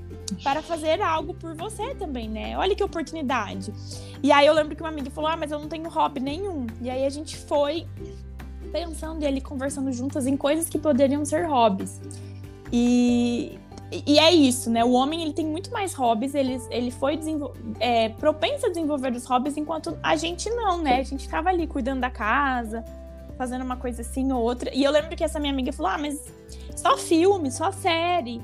para 0.43 0.61
fazer 0.61 1.01
algo 1.01 1.33
por 1.33 1.55
você 1.55 1.93
também, 1.95 2.29
né? 2.29 2.57
Olha 2.57 2.75
que 2.75 2.83
oportunidade. 2.83 3.73
E 4.21 4.31
aí 4.31 4.45
eu 4.45 4.53
lembro 4.53 4.75
que 4.75 4.81
uma 4.81 4.89
amiga 4.89 5.09
falou: 5.09 5.29
"Ah, 5.29 5.37
mas 5.37 5.51
eu 5.51 5.59
não 5.59 5.67
tenho 5.67 5.89
hobby 5.89 6.19
nenhum". 6.19 6.67
E 6.81 6.89
aí 6.89 7.05
a 7.05 7.09
gente 7.09 7.35
foi 7.37 7.85
pensando 8.71 9.21
e 9.23 9.27
ali 9.27 9.39
conversando 9.39 9.91
juntas 9.91 10.25
em 10.25 10.35
coisas 10.35 10.67
que 10.67 10.79
poderiam 10.79 11.23
ser 11.23 11.47
hobbies. 11.47 12.01
E, 12.75 13.59
e 14.05 14.19
é 14.19 14.31
isso, 14.31 14.69
né? 14.69 14.83
O 14.83 14.91
homem 14.91 15.21
ele 15.21 15.33
tem 15.33 15.45
muito 15.45 15.71
mais 15.71 15.93
hobbies, 15.93 16.33
ele, 16.33 16.59
ele 16.69 16.89
foi 16.89 17.19
é, 17.79 18.09
propenso 18.09 18.65
a 18.65 18.69
desenvolver 18.69 19.13
os 19.13 19.25
hobbies, 19.25 19.57
enquanto 19.57 19.97
a 20.01 20.15
gente 20.15 20.49
não, 20.49 20.81
né? 20.81 20.99
A 20.99 21.03
gente 21.03 21.23
ficava 21.23 21.49
ali 21.49 21.67
cuidando 21.67 22.01
da 22.01 22.09
casa, 22.09 22.83
fazendo 23.37 23.63
uma 23.63 23.77
coisa 23.77 24.01
assim 24.01 24.31
ou 24.31 24.41
outra. 24.41 24.73
E 24.73 24.83
eu 24.83 24.91
lembro 24.91 25.15
que 25.15 25.23
essa 25.23 25.39
minha 25.39 25.53
amiga 25.53 25.71
falou: 25.71 25.91
ah, 25.91 25.97
mas 25.97 26.33
só 26.75 26.97
filme, 26.97 27.51
só 27.51 27.71
série. 27.71 28.41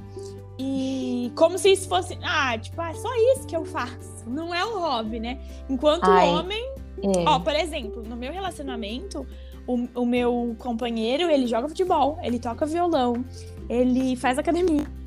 E 0.58 1.32
como 1.36 1.58
se 1.58 1.72
isso 1.72 1.88
fosse, 1.88 2.18
ah, 2.22 2.58
tipo, 2.58 2.80
ah, 2.82 2.92
é 2.92 2.94
só 2.94 3.10
isso 3.34 3.48
que 3.48 3.56
eu 3.56 3.64
faço. 3.64 4.28
Não 4.28 4.54
é 4.54 4.66
um 4.66 4.80
hobby, 4.80 5.20
né? 5.20 5.40
Enquanto 5.70 6.06
o 6.06 6.12
homem, 6.12 6.64
é. 7.02 7.24
ó, 7.26 7.40
por 7.40 7.56
exemplo, 7.56 8.04
no 8.04 8.16
meu 8.18 8.34
relacionamento, 8.34 9.26
o, 9.66 9.88
o 9.96 10.06
meu 10.06 10.56
companheiro, 10.60 11.30
ele 11.30 11.48
joga 11.48 11.70
futebol, 11.70 12.20
ele 12.22 12.40
toca 12.40 12.66
violão, 12.66 13.24
ele 13.70 14.18
faz 14.18 14.38
academia 14.38 14.99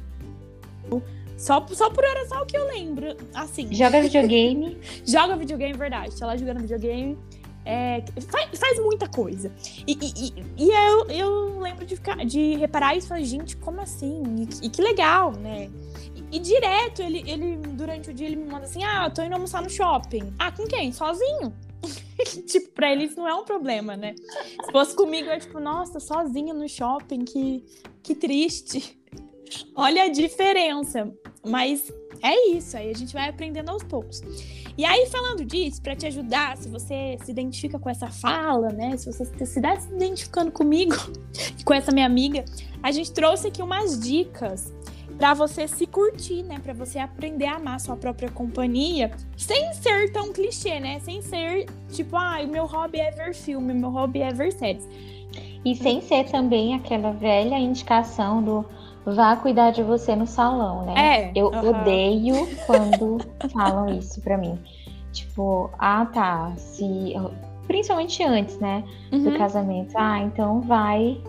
só, 1.36 1.64
só 1.68 1.90
por 1.90 2.04
hora, 2.04 2.26
só 2.26 2.42
o 2.42 2.46
que 2.46 2.56
eu 2.56 2.66
lembro. 2.66 3.16
Assim. 3.34 3.72
Joga 3.72 4.00
videogame. 4.00 4.78
joga 5.06 5.36
videogame, 5.36 5.72
verdade. 5.72 6.18
Tá 6.18 6.26
lá 6.26 6.36
jogando 6.36 6.60
videogame. 6.60 7.18
É, 7.64 8.02
faz, 8.28 8.58
faz, 8.58 8.78
muita 8.80 9.08
coisa. 9.08 9.52
E, 9.86 9.92
e, 9.92 10.34
e, 10.56 10.70
eu, 10.70 11.10
eu 11.10 11.58
lembro 11.60 11.86
de, 11.86 11.94
ficar, 11.94 12.16
de 12.24 12.56
reparar 12.56 12.96
isso 12.96 13.06
e 13.06 13.08
falar, 13.08 13.22
gente, 13.22 13.56
como 13.56 13.80
assim? 13.80 14.22
E, 14.62 14.66
e 14.66 14.70
que 14.70 14.82
legal, 14.82 15.32
né? 15.32 15.70
E, 16.30 16.38
direto, 16.38 17.02
ele, 17.02 17.22
ele, 17.30 17.56
durante 17.56 18.10
o 18.10 18.14
dia, 18.14 18.26
ele 18.26 18.36
me 18.36 18.50
manda 18.50 18.64
assim: 18.64 18.82
ah, 18.82 19.08
tô 19.10 19.22
indo 19.22 19.34
almoçar 19.34 19.62
no 19.62 19.70
shopping. 19.70 20.32
Ah, 20.38 20.50
com 20.50 20.66
quem? 20.66 20.92
Sozinho. 20.92 21.52
tipo, 22.46 22.70
pra 22.70 22.92
ele 22.92 23.04
isso 23.04 23.16
não 23.16 23.28
é 23.28 23.34
um 23.34 23.44
problema, 23.44 23.96
né? 23.96 24.14
Se 24.64 24.72
fosse 24.72 24.94
comigo, 24.96 25.28
é 25.28 25.38
tipo, 25.38 25.60
nossa, 25.60 26.00
sozinha 26.00 26.54
no 26.54 26.68
shopping, 26.68 27.24
que, 27.24 27.64
que 28.02 28.14
triste. 28.14 29.01
Olha 29.74 30.04
a 30.04 30.08
diferença. 30.08 31.12
Mas 31.44 31.92
é 32.22 32.50
isso, 32.50 32.76
aí 32.76 32.90
a 32.90 32.94
gente 32.94 33.12
vai 33.12 33.28
aprendendo 33.28 33.70
aos 33.70 33.82
poucos. 33.82 34.22
E 34.78 34.84
aí, 34.84 35.06
falando 35.06 35.44
disso, 35.44 35.82
para 35.82 35.94
te 35.94 36.06
ajudar, 36.06 36.56
se 36.56 36.68
você 36.68 37.18
se 37.24 37.30
identifica 37.30 37.78
com 37.78 37.90
essa 37.90 38.08
fala, 38.08 38.68
né? 38.70 38.96
Se 38.96 39.12
você 39.12 39.24
se 39.24 39.58
está 39.58 39.78
se 39.78 39.92
identificando 39.92 40.50
comigo, 40.50 40.94
com 41.64 41.74
essa 41.74 41.92
minha 41.92 42.06
amiga, 42.06 42.44
a 42.82 42.90
gente 42.92 43.12
trouxe 43.12 43.48
aqui 43.48 43.60
umas 43.60 43.98
dicas 43.98 44.72
para 45.18 45.34
você 45.34 45.68
se 45.68 45.86
curtir, 45.86 46.42
né? 46.42 46.58
Para 46.58 46.72
você 46.72 46.98
aprender 46.98 47.46
a 47.46 47.56
amar 47.56 47.80
sua 47.80 47.96
própria 47.96 48.30
companhia, 48.30 49.10
sem 49.36 49.72
ser 49.74 50.10
tão 50.12 50.32
clichê, 50.32 50.80
né? 50.80 51.00
Sem 51.00 51.20
ser 51.20 51.66
tipo, 51.90 52.16
ah, 52.16 52.42
meu 52.46 52.64
hobby 52.64 52.98
é 52.98 53.10
ver 53.10 53.34
filme, 53.34 53.74
meu 53.74 53.90
hobby 53.90 54.22
é 54.22 54.32
ver 54.32 54.52
séries. 54.52 54.88
E 55.64 55.76
sem 55.76 56.00
ser 56.00 56.24
também 56.30 56.74
aquela 56.74 57.12
velha 57.12 57.58
indicação 57.58 58.42
do 58.42 58.64
vá 59.04 59.36
cuidar 59.36 59.70
de 59.70 59.82
você 59.82 60.14
no 60.14 60.26
salão, 60.26 60.84
né? 60.86 60.94
É, 60.96 61.32
eu 61.34 61.46
uhum. 61.48 61.70
odeio 61.70 62.48
quando 62.66 63.18
falam 63.52 63.88
isso 63.88 64.20
pra 64.20 64.38
mim. 64.38 64.58
Tipo, 65.12 65.70
ah 65.78 66.06
tá, 66.06 66.52
se. 66.56 67.14
Principalmente 67.66 68.22
antes, 68.22 68.58
né? 68.58 68.84
Uhum. 69.12 69.24
Do 69.24 69.38
casamento. 69.38 69.92
Ah, 69.94 70.20
então 70.20 70.60
vai. 70.60 71.20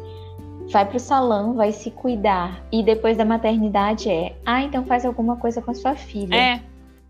Vai 0.71 0.85
pro 0.85 0.99
salão, 0.99 1.53
vai 1.53 1.71
se 1.71 1.91
cuidar. 1.91 2.63
E 2.71 2.81
depois 2.81 3.17
da 3.17 3.25
maternidade 3.25 4.09
é. 4.09 4.35
Ah, 4.45 4.61
então 4.61 4.85
faz 4.85 5.05
alguma 5.05 5.35
coisa 5.35 5.61
com 5.61 5.71
a 5.71 5.73
sua 5.73 5.95
filha. 5.95 6.35
É. 6.35 6.61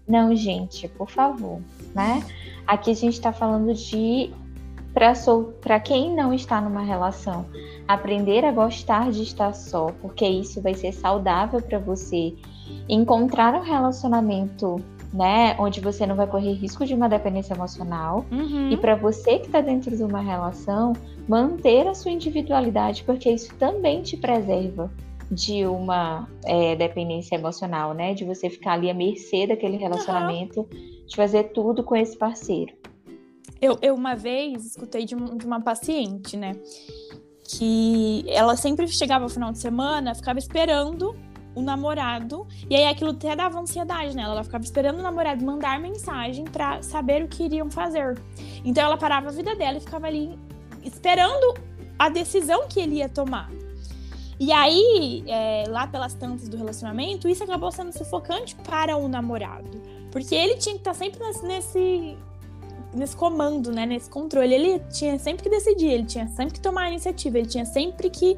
Não, 0.07 0.35
gente, 0.35 0.87
por 0.87 1.09
favor, 1.09 1.61
né? 1.95 2.23
Aqui 2.67 2.91
a 2.91 2.95
gente 2.95 3.21
tá 3.21 3.31
falando 3.31 3.73
de 3.73 4.31
para 4.93 5.15
sol... 5.15 5.53
quem 5.83 6.15
não 6.15 6.33
está 6.33 6.61
numa 6.61 6.81
relação, 6.81 7.45
aprender 7.87 8.45
a 8.45 8.51
gostar 8.51 9.11
de 9.11 9.23
estar 9.23 9.53
só, 9.53 9.87
porque 10.01 10.25
isso 10.25 10.61
vai 10.61 10.73
ser 10.73 10.91
saudável 10.91 11.61
para 11.61 11.79
você. 11.79 12.33
Encontrar 12.87 13.55
um 13.55 13.61
relacionamento, 13.61 14.77
né, 15.13 15.55
onde 15.59 15.81
você 15.81 16.05
não 16.05 16.15
vai 16.15 16.27
correr 16.27 16.53
risco 16.53 16.85
de 16.85 16.93
uma 16.93 17.09
dependência 17.09 17.53
emocional. 17.53 18.25
Uhum. 18.31 18.69
E 18.71 18.77
para 18.77 18.95
você 18.95 19.39
que 19.39 19.47
está 19.47 19.61
dentro 19.61 19.95
de 19.95 20.03
uma 20.03 20.21
relação, 20.21 20.93
manter 21.27 21.87
a 21.87 21.93
sua 21.93 22.11
individualidade, 22.11 23.03
porque 23.03 23.29
isso 23.29 23.53
também 23.55 24.01
te 24.01 24.17
preserva 24.17 24.91
de 25.31 25.65
uma 25.65 26.27
é, 26.45 26.75
dependência 26.75 27.35
emocional, 27.35 27.93
né? 27.93 28.13
De 28.13 28.23
você 28.23 28.49
ficar 28.49 28.73
ali 28.73 28.89
à 28.89 28.93
mercê 28.93 29.47
daquele 29.47 29.77
relacionamento, 29.77 30.61
uhum. 30.61 31.05
de 31.07 31.15
fazer 31.15 31.45
tudo 31.45 31.83
com 31.83 31.95
esse 31.95 32.17
parceiro. 32.17 32.73
Eu, 33.63 33.79
eu 33.81 33.95
uma 33.95 34.13
vez 34.13 34.65
escutei 34.65 35.05
de, 35.05 35.15
de 35.15 35.45
uma 35.45 35.61
paciente, 35.61 36.35
né? 36.35 36.51
Que 37.45 38.25
ela 38.27 38.57
sempre 38.57 38.85
chegava 38.89 39.23
no 39.23 39.29
final 39.29 39.53
de 39.53 39.59
semana, 39.59 40.13
ficava 40.13 40.37
esperando 40.37 41.15
o 41.55 41.61
namorado, 41.61 42.45
e 42.69 42.75
aí 42.75 42.85
aquilo 42.85 43.11
até 43.11 43.33
dava 43.33 43.57
ansiedade 43.57 44.13
nela. 44.17 44.33
Ela 44.33 44.43
ficava 44.43 44.65
esperando 44.65 44.99
o 44.99 45.01
namorado 45.01 45.45
mandar 45.45 45.79
mensagem 45.79 46.43
para 46.43 46.81
saber 46.81 47.23
o 47.23 47.27
que 47.29 47.43
iriam 47.43 47.71
fazer. 47.71 48.21
Então 48.65 48.83
ela 48.83 48.97
parava 48.97 49.29
a 49.29 49.31
vida 49.31 49.55
dela 49.55 49.77
e 49.77 49.79
ficava 49.79 50.07
ali 50.07 50.37
esperando 50.83 51.53
a 51.97 52.09
decisão 52.09 52.67
que 52.67 52.81
ele 52.81 52.95
ia 52.95 53.07
tomar. 53.07 53.49
E 54.37 54.51
aí, 54.51 55.23
é, 55.25 55.63
lá 55.69 55.87
pelas 55.87 56.13
tantas 56.13 56.49
do 56.49 56.57
relacionamento, 56.57 57.29
isso 57.29 57.45
acabou 57.45 57.71
sendo 57.71 57.97
sufocante 57.97 58.55
para 58.55 58.97
o 58.97 59.07
namorado. 59.07 59.81
Porque 60.11 60.35
ele 60.35 60.57
tinha 60.57 60.75
que 60.75 60.81
estar 60.81 60.93
sempre 60.93 61.23
nesse, 61.23 61.45
nesse 61.45 62.17
nesse 62.93 63.15
comando, 63.15 63.71
né? 63.71 63.85
Nesse 63.85 64.09
controle. 64.09 64.53
Ele 64.53 64.79
tinha 64.91 65.17
sempre 65.19 65.43
que 65.43 65.49
decidir, 65.49 65.87
ele 65.87 66.05
tinha 66.05 66.27
sempre 66.27 66.53
que 66.55 66.59
tomar 66.59 66.83
a 66.83 66.89
iniciativa, 66.89 67.37
ele 67.37 67.47
tinha 67.47 67.65
sempre 67.65 68.09
que 68.09 68.37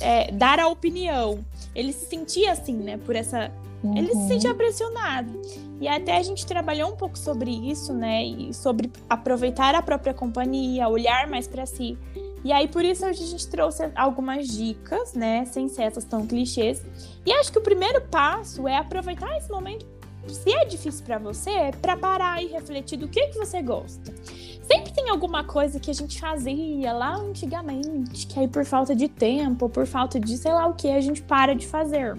é, 0.00 0.30
dar 0.32 0.58
a 0.58 0.68
opinião. 0.68 1.44
Ele 1.74 1.92
se 1.92 2.06
sentia 2.06 2.52
assim, 2.52 2.74
né? 2.74 2.96
Por 2.98 3.16
essa. 3.16 3.50
Uhum. 3.82 3.96
Ele 3.96 4.08
se 4.08 4.16
uhum. 4.16 4.28
sentia 4.28 4.54
pressionado. 4.54 5.40
E 5.80 5.88
até 5.88 6.16
a 6.16 6.22
gente 6.22 6.46
trabalhou 6.46 6.90
um 6.90 6.96
pouco 6.96 7.18
sobre 7.18 7.50
isso, 7.50 7.92
né? 7.92 8.24
E 8.24 8.54
sobre 8.54 8.90
aproveitar 9.08 9.74
a 9.74 9.82
própria 9.82 10.14
companhia, 10.14 10.88
olhar 10.88 11.28
mais 11.28 11.46
para 11.46 11.66
si. 11.66 11.98
E 12.44 12.52
aí, 12.52 12.68
por 12.68 12.84
isso, 12.84 13.06
hoje 13.06 13.24
a 13.24 13.26
gente 13.26 13.48
trouxe 13.48 13.90
algumas 13.94 14.46
dicas, 14.46 15.14
né? 15.14 15.46
Sem 15.46 15.66
ser 15.66 15.84
essas 15.84 16.04
tão 16.04 16.26
clichês. 16.26 16.84
E 17.24 17.32
acho 17.32 17.50
que 17.50 17.58
o 17.58 17.62
primeiro 17.62 18.02
passo 18.02 18.68
é 18.68 18.76
aproveitar 18.76 19.34
esse 19.38 19.50
momento 19.50 19.86
se 20.28 20.52
é 20.52 20.64
difícil 20.64 21.04
para 21.04 21.18
você, 21.18 21.50
é 21.50 21.70
para 21.72 21.96
parar 21.96 22.42
e 22.42 22.46
refletir 22.46 22.98
do 22.98 23.08
que 23.08 23.28
que 23.28 23.38
você 23.38 23.62
gosta. 23.62 24.14
Sempre 24.62 24.92
tem 24.92 25.10
alguma 25.10 25.44
coisa 25.44 25.78
que 25.78 25.90
a 25.90 25.94
gente 25.94 26.18
fazia 26.18 26.92
lá 26.92 27.16
antigamente, 27.16 28.26
que 28.26 28.40
aí 28.40 28.48
por 28.48 28.64
falta 28.64 28.94
de 28.94 29.08
tempo, 29.08 29.68
por 29.68 29.86
falta 29.86 30.18
de 30.18 30.36
sei 30.38 30.52
lá 30.52 30.66
o 30.66 30.74
que, 30.74 30.88
a 30.88 31.00
gente 31.00 31.22
para 31.22 31.54
de 31.54 31.66
fazer. 31.66 32.16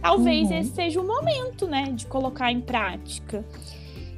Talvez 0.00 0.48
uhum. 0.48 0.58
esse 0.58 0.70
seja 0.70 1.00
o 1.00 1.06
momento, 1.06 1.66
né, 1.66 1.90
de 1.92 2.06
colocar 2.06 2.52
em 2.52 2.60
prática. 2.60 3.44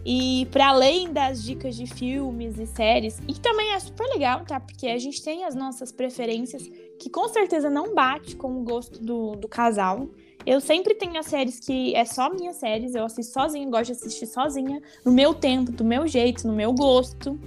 E 0.04 0.46
para 0.50 0.68
além 0.68 1.12
das 1.12 1.42
dicas 1.42 1.74
de 1.76 1.86
filmes 1.86 2.58
e 2.58 2.66
séries, 2.66 3.20
e 3.28 3.34
também 3.34 3.72
é 3.72 3.78
super 3.78 4.06
legal, 4.08 4.44
tá? 4.44 4.58
Porque 4.58 4.86
a 4.86 4.98
gente 4.98 5.22
tem 5.22 5.44
as 5.44 5.54
nossas 5.54 5.92
preferências 5.92 6.62
que 6.98 7.10
com 7.10 7.28
certeza 7.28 7.68
não 7.68 7.94
bate 7.94 8.36
com 8.36 8.60
o 8.60 8.64
gosto 8.64 9.02
do, 9.02 9.36
do 9.36 9.48
casal. 9.48 10.08
Eu 10.46 10.60
sempre 10.60 10.94
tenho 10.94 11.18
as 11.18 11.26
séries 11.26 11.60
que 11.60 11.94
é 11.94 12.04
só 12.04 12.30
minhas 12.30 12.56
séries, 12.56 12.94
eu 12.94 13.04
assisto 13.04 13.32
sozinha, 13.32 13.68
gosto 13.68 13.86
de 13.86 13.92
assistir 13.92 14.26
sozinha, 14.26 14.80
no 15.04 15.12
meu 15.12 15.34
tempo, 15.34 15.70
do 15.70 15.84
meu 15.84 16.06
jeito, 16.06 16.46
no 16.46 16.52
meu 16.52 16.72
gosto. 16.72 17.38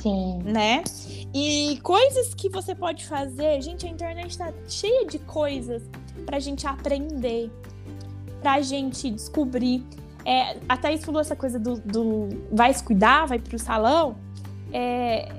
Sim. 0.00 0.40
Né? 0.42 0.82
E 1.34 1.78
coisas 1.82 2.34
que 2.34 2.48
você 2.48 2.74
pode 2.74 3.06
fazer, 3.06 3.60
gente, 3.60 3.86
a 3.86 3.88
internet 3.88 4.36
tá 4.36 4.52
cheia 4.66 5.06
de 5.06 5.18
coisas 5.20 5.82
pra 6.26 6.38
gente 6.38 6.66
aprender, 6.66 7.50
pra 8.40 8.60
gente 8.60 9.10
descobrir. 9.10 9.84
É, 10.24 10.56
a 10.68 10.76
Thaís 10.76 11.04
falou 11.04 11.20
essa 11.20 11.36
coisa 11.36 11.58
do, 11.58 11.78
do 11.80 12.28
vai 12.50 12.72
se 12.72 12.82
cuidar, 12.82 13.26
vai 13.26 13.38
pro 13.38 13.58
salão. 13.58 14.16
É, 14.72 15.30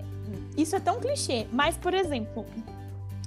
isso 0.55 0.75
é 0.75 0.79
tão 0.79 0.99
clichê. 0.99 1.47
Mas, 1.51 1.75
por 1.75 1.93
exemplo, 1.93 2.45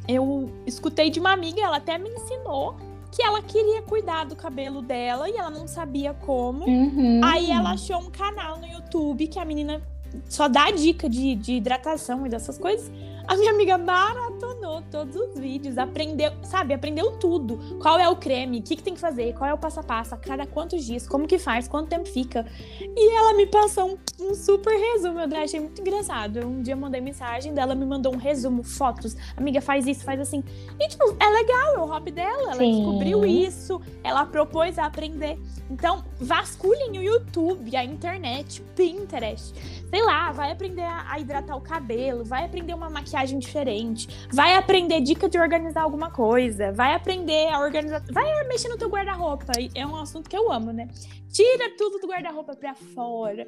eu 0.08 0.50
escutei 0.66 1.11
de 1.11 1.18
uma 1.18 1.32
amiga, 1.32 1.61
ela 1.61 1.76
até 1.78 1.99
me 1.99 2.08
ensinou 2.08 2.76
que 3.10 3.22
ela 3.22 3.42
queria 3.42 3.82
cuidar 3.82 4.25
do 4.25 4.36
cabelo 4.36 4.82
dela 4.82 5.28
e 5.28 5.36
ela 5.36 5.50
não 5.50 5.66
sabia 5.66 6.12
como. 6.14 6.64
Uhum. 6.66 7.20
Aí 7.25 7.50
ela 7.50 7.72
achou 7.72 7.98
um 7.98 8.10
canal 8.10 8.58
no 8.58 8.66
YouTube 8.66 9.26
que 9.26 9.38
a 9.38 9.44
menina 9.44 9.82
só 10.28 10.48
dá 10.48 10.70
dica 10.70 11.08
de, 11.08 11.34
de 11.34 11.54
hidratação 11.54 12.26
e 12.26 12.28
dessas 12.28 12.58
coisas. 12.58 12.90
A 13.28 13.37
minha 13.37 13.50
amiga 13.50 13.76
maratonou 13.76 14.83
todos 14.90 15.16
os 15.16 15.38
vídeos, 15.38 15.76
aprendeu, 15.78 16.30
sabe, 16.45 16.73
aprendeu 16.73 17.18
tudo. 17.18 17.59
Qual 17.80 17.99
é 17.99 18.09
o 18.09 18.14
creme, 18.14 18.61
o 18.61 18.62
que, 18.62 18.76
que 18.76 18.83
tem 18.83 18.95
que 18.95 19.00
fazer, 19.00 19.35
qual 19.35 19.50
é 19.50 19.52
o 19.52 19.59
passo 19.59 19.80
a 19.80 19.83
passo, 19.83 20.14
a 20.14 20.16
cada 20.16 20.47
quantos 20.47 20.85
dias, 20.85 21.09
como 21.09 21.26
que 21.26 21.38
faz, 21.38 21.66
quanto 21.66 21.88
tempo 21.88 22.09
fica. 22.09 22.47
E 22.80 23.16
ela 23.16 23.35
me 23.35 23.47
passou 23.47 23.90
um, 23.90 24.28
um 24.30 24.35
super 24.35 24.73
resumo, 24.73 25.18
eu 25.18 25.37
achei 25.37 25.59
muito 25.59 25.80
engraçado. 25.80 26.47
Um 26.47 26.62
dia 26.62 26.75
eu 26.75 26.78
mandei 26.78 27.00
mensagem 27.00 27.52
dela, 27.52 27.75
me 27.75 27.85
mandou 27.85 28.14
um 28.14 28.18
resumo, 28.18 28.62
fotos. 28.62 29.16
Amiga, 29.37 29.61
faz 29.61 29.87
isso, 29.87 30.04
faz 30.04 30.21
assim. 30.21 30.45
E, 30.78 30.88
tipo, 30.88 31.04
é 31.18 31.28
legal, 31.28 31.75
é 31.75 31.78
o 31.78 31.87
hobby 31.87 32.12
dela, 32.12 32.42
ela 32.42 32.54
Sim. 32.54 32.76
descobriu 32.76 33.26
isso, 33.26 33.80
ela 34.04 34.25
propôs 34.25 34.78
a 34.78 34.87
aprender. 34.87 35.37
Então, 35.68 36.04
vasculhem 36.21 36.97
o 36.97 37.02
YouTube, 37.02 37.76
a 37.76 37.85
internet, 37.85 38.62
Pinterest. 38.76 39.52
Sei 39.90 40.02
lá, 40.02 40.30
vai 40.30 40.52
aprender 40.52 40.85
a 40.85 41.18
hidratar 41.18 41.56
o 41.56 41.61
cabelo, 41.61 42.25
vai 42.25 42.45
aprender 42.45 42.73
uma 42.73 42.88
maquiagem 42.88 43.15
diferente, 43.25 44.08
vai 44.32 44.54
aprender 44.54 45.00
dica 45.00 45.28
de 45.28 45.38
organizar 45.38 45.82
alguma 45.82 46.11
coisa, 46.11 46.73
vai 46.73 46.94
aprender 46.94 47.49
a 47.49 47.61
organizar. 47.61 48.02
Vai 48.11 48.44
mexer 48.44 48.68
no 48.68 48.76
teu 48.76 48.88
guarda-roupa. 48.88 49.52
É 49.75 49.87
um 49.87 49.96
assunto 49.96 50.28
que 50.28 50.37
eu 50.37 50.50
amo, 50.50 50.73
né? 50.73 50.88
Tira 51.30 51.76
tudo 51.76 51.99
do 51.99 52.06
guarda-roupa 52.06 52.54
pra 52.56 52.75
fora 52.75 53.46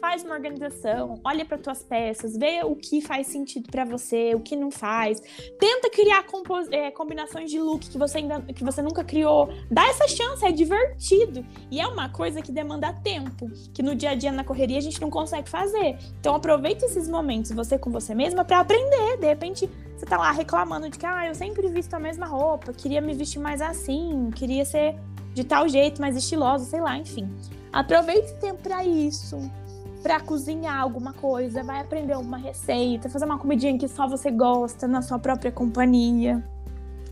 faz 0.00 0.24
uma 0.24 0.34
organização, 0.34 1.20
olha 1.24 1.44
para 1.44 1.58
tuas 1.58 1.82
peças, 1.82 2.36
vê 2.36 2.62
o 2.64 2.74
que 2.74 3.00
faz 3.00 3.26
sentido 3.26 3.70
para 3.70 3.84
você, 3.84 4.34
o 4.34 4.40
que 4.40 4.56
não 4.56 4.70
faz. 4.70 5.20
Tenta 5.58 5.90
criar 5.90 6.24
é, 6.70 6.90
combinações 6.90 7.50
de 7.50 7.58
look 7.58 7.88
que 7.88 7.98
você 7.98 8.18
ainda 8.18 8.40
que 8.40 8.64
você 8.64 8.82
nunca 8.82 9.04
criou. 9.04 9.48
Dá 9.70 9.86
essa 9.88 10.08
chance, 10.08 10.44
é 10.44 10.52
divertido. 10.52 11.44
E 11.70 11.80
é 11.80 11.86
uma 11.86 12.08
coisa 12.08 12.42
que 12.42 12.52
demanda 12.52 12.92
tempo, 12.92 13.50
que 13.72 13.82
no 13.82 13.94
dia 13.94 14.10
a 14.10 14.14
dia 14.14 14.32
na 14.32 14.44
correria 14.44 14.78
a 14.78 14.82
gente 14.82 15.00
não 15.00 15.10
consegue 15.10 15.48
fazer. 15.48 15.98
Então 16.20 16.34
aproveite 16.34 16.84
esses 16.84 17.08
momentos 17.08 17.52
você 17.52 17.78
com 17.78 17.90
você 17.90 18.14
mesma 18.14 18.44
para 18.44 18.60
aprender. 18.60 19.16
De 19.18 19.26
repente 19.26 19.68
você 19.96 20.04
tá 20.04 20.18
lá 20.18 20.30
reclamando 20.30 20.90
de 20.90 20.98
que 20.98 21.06
ah, 21.06 21.26
eu 21.26 21.34
sempre 21.34 21.68
visto 21.68 21.94
a 21.94 21.98
mesma 21.98 22.26
roupa, 22.26 22.72
queria 22.72 23.00
me 23.00 23.14
vestir 23.14 23.38
mais 23.38 23.62
assim, 23.62 24.30
queria 24.34 24.64
ser 24.64 24.94
de 25.32 25.44
tal 25.44 25.68
jeito, 25.68 26.00
mais 26.00 26.16
estilosa, 26.16 26.64
sei 26.64 26.80
lá, 26.80 26.96
enfim. 26.96 27.30
Aproveite 27.72 28.26
esse 28.26 28.40
tempo 28.40 28.62
para 28.62 28.84
isso 28.84 29.38
para 30.06 30.20
cozinhar 30.20 30.80
alguma 30.80 31.12
coisa, 31.12 31.64
vai 31.64 31.80
aprender 31.80 32.16
uma 32.16 32.36
receita, 32.36 33.10
fazer 33.10 33.24
uma 33.24 33.38
comidinha 33.38 33.76
que 33.76 33.88
só 33.88 34.06
você 34.06 34.30
gosta, 34.30 34.86
na 34.86 35.02
sua 35.02 35.18
própria 35.18 35.50
companhia. 35.50 36.44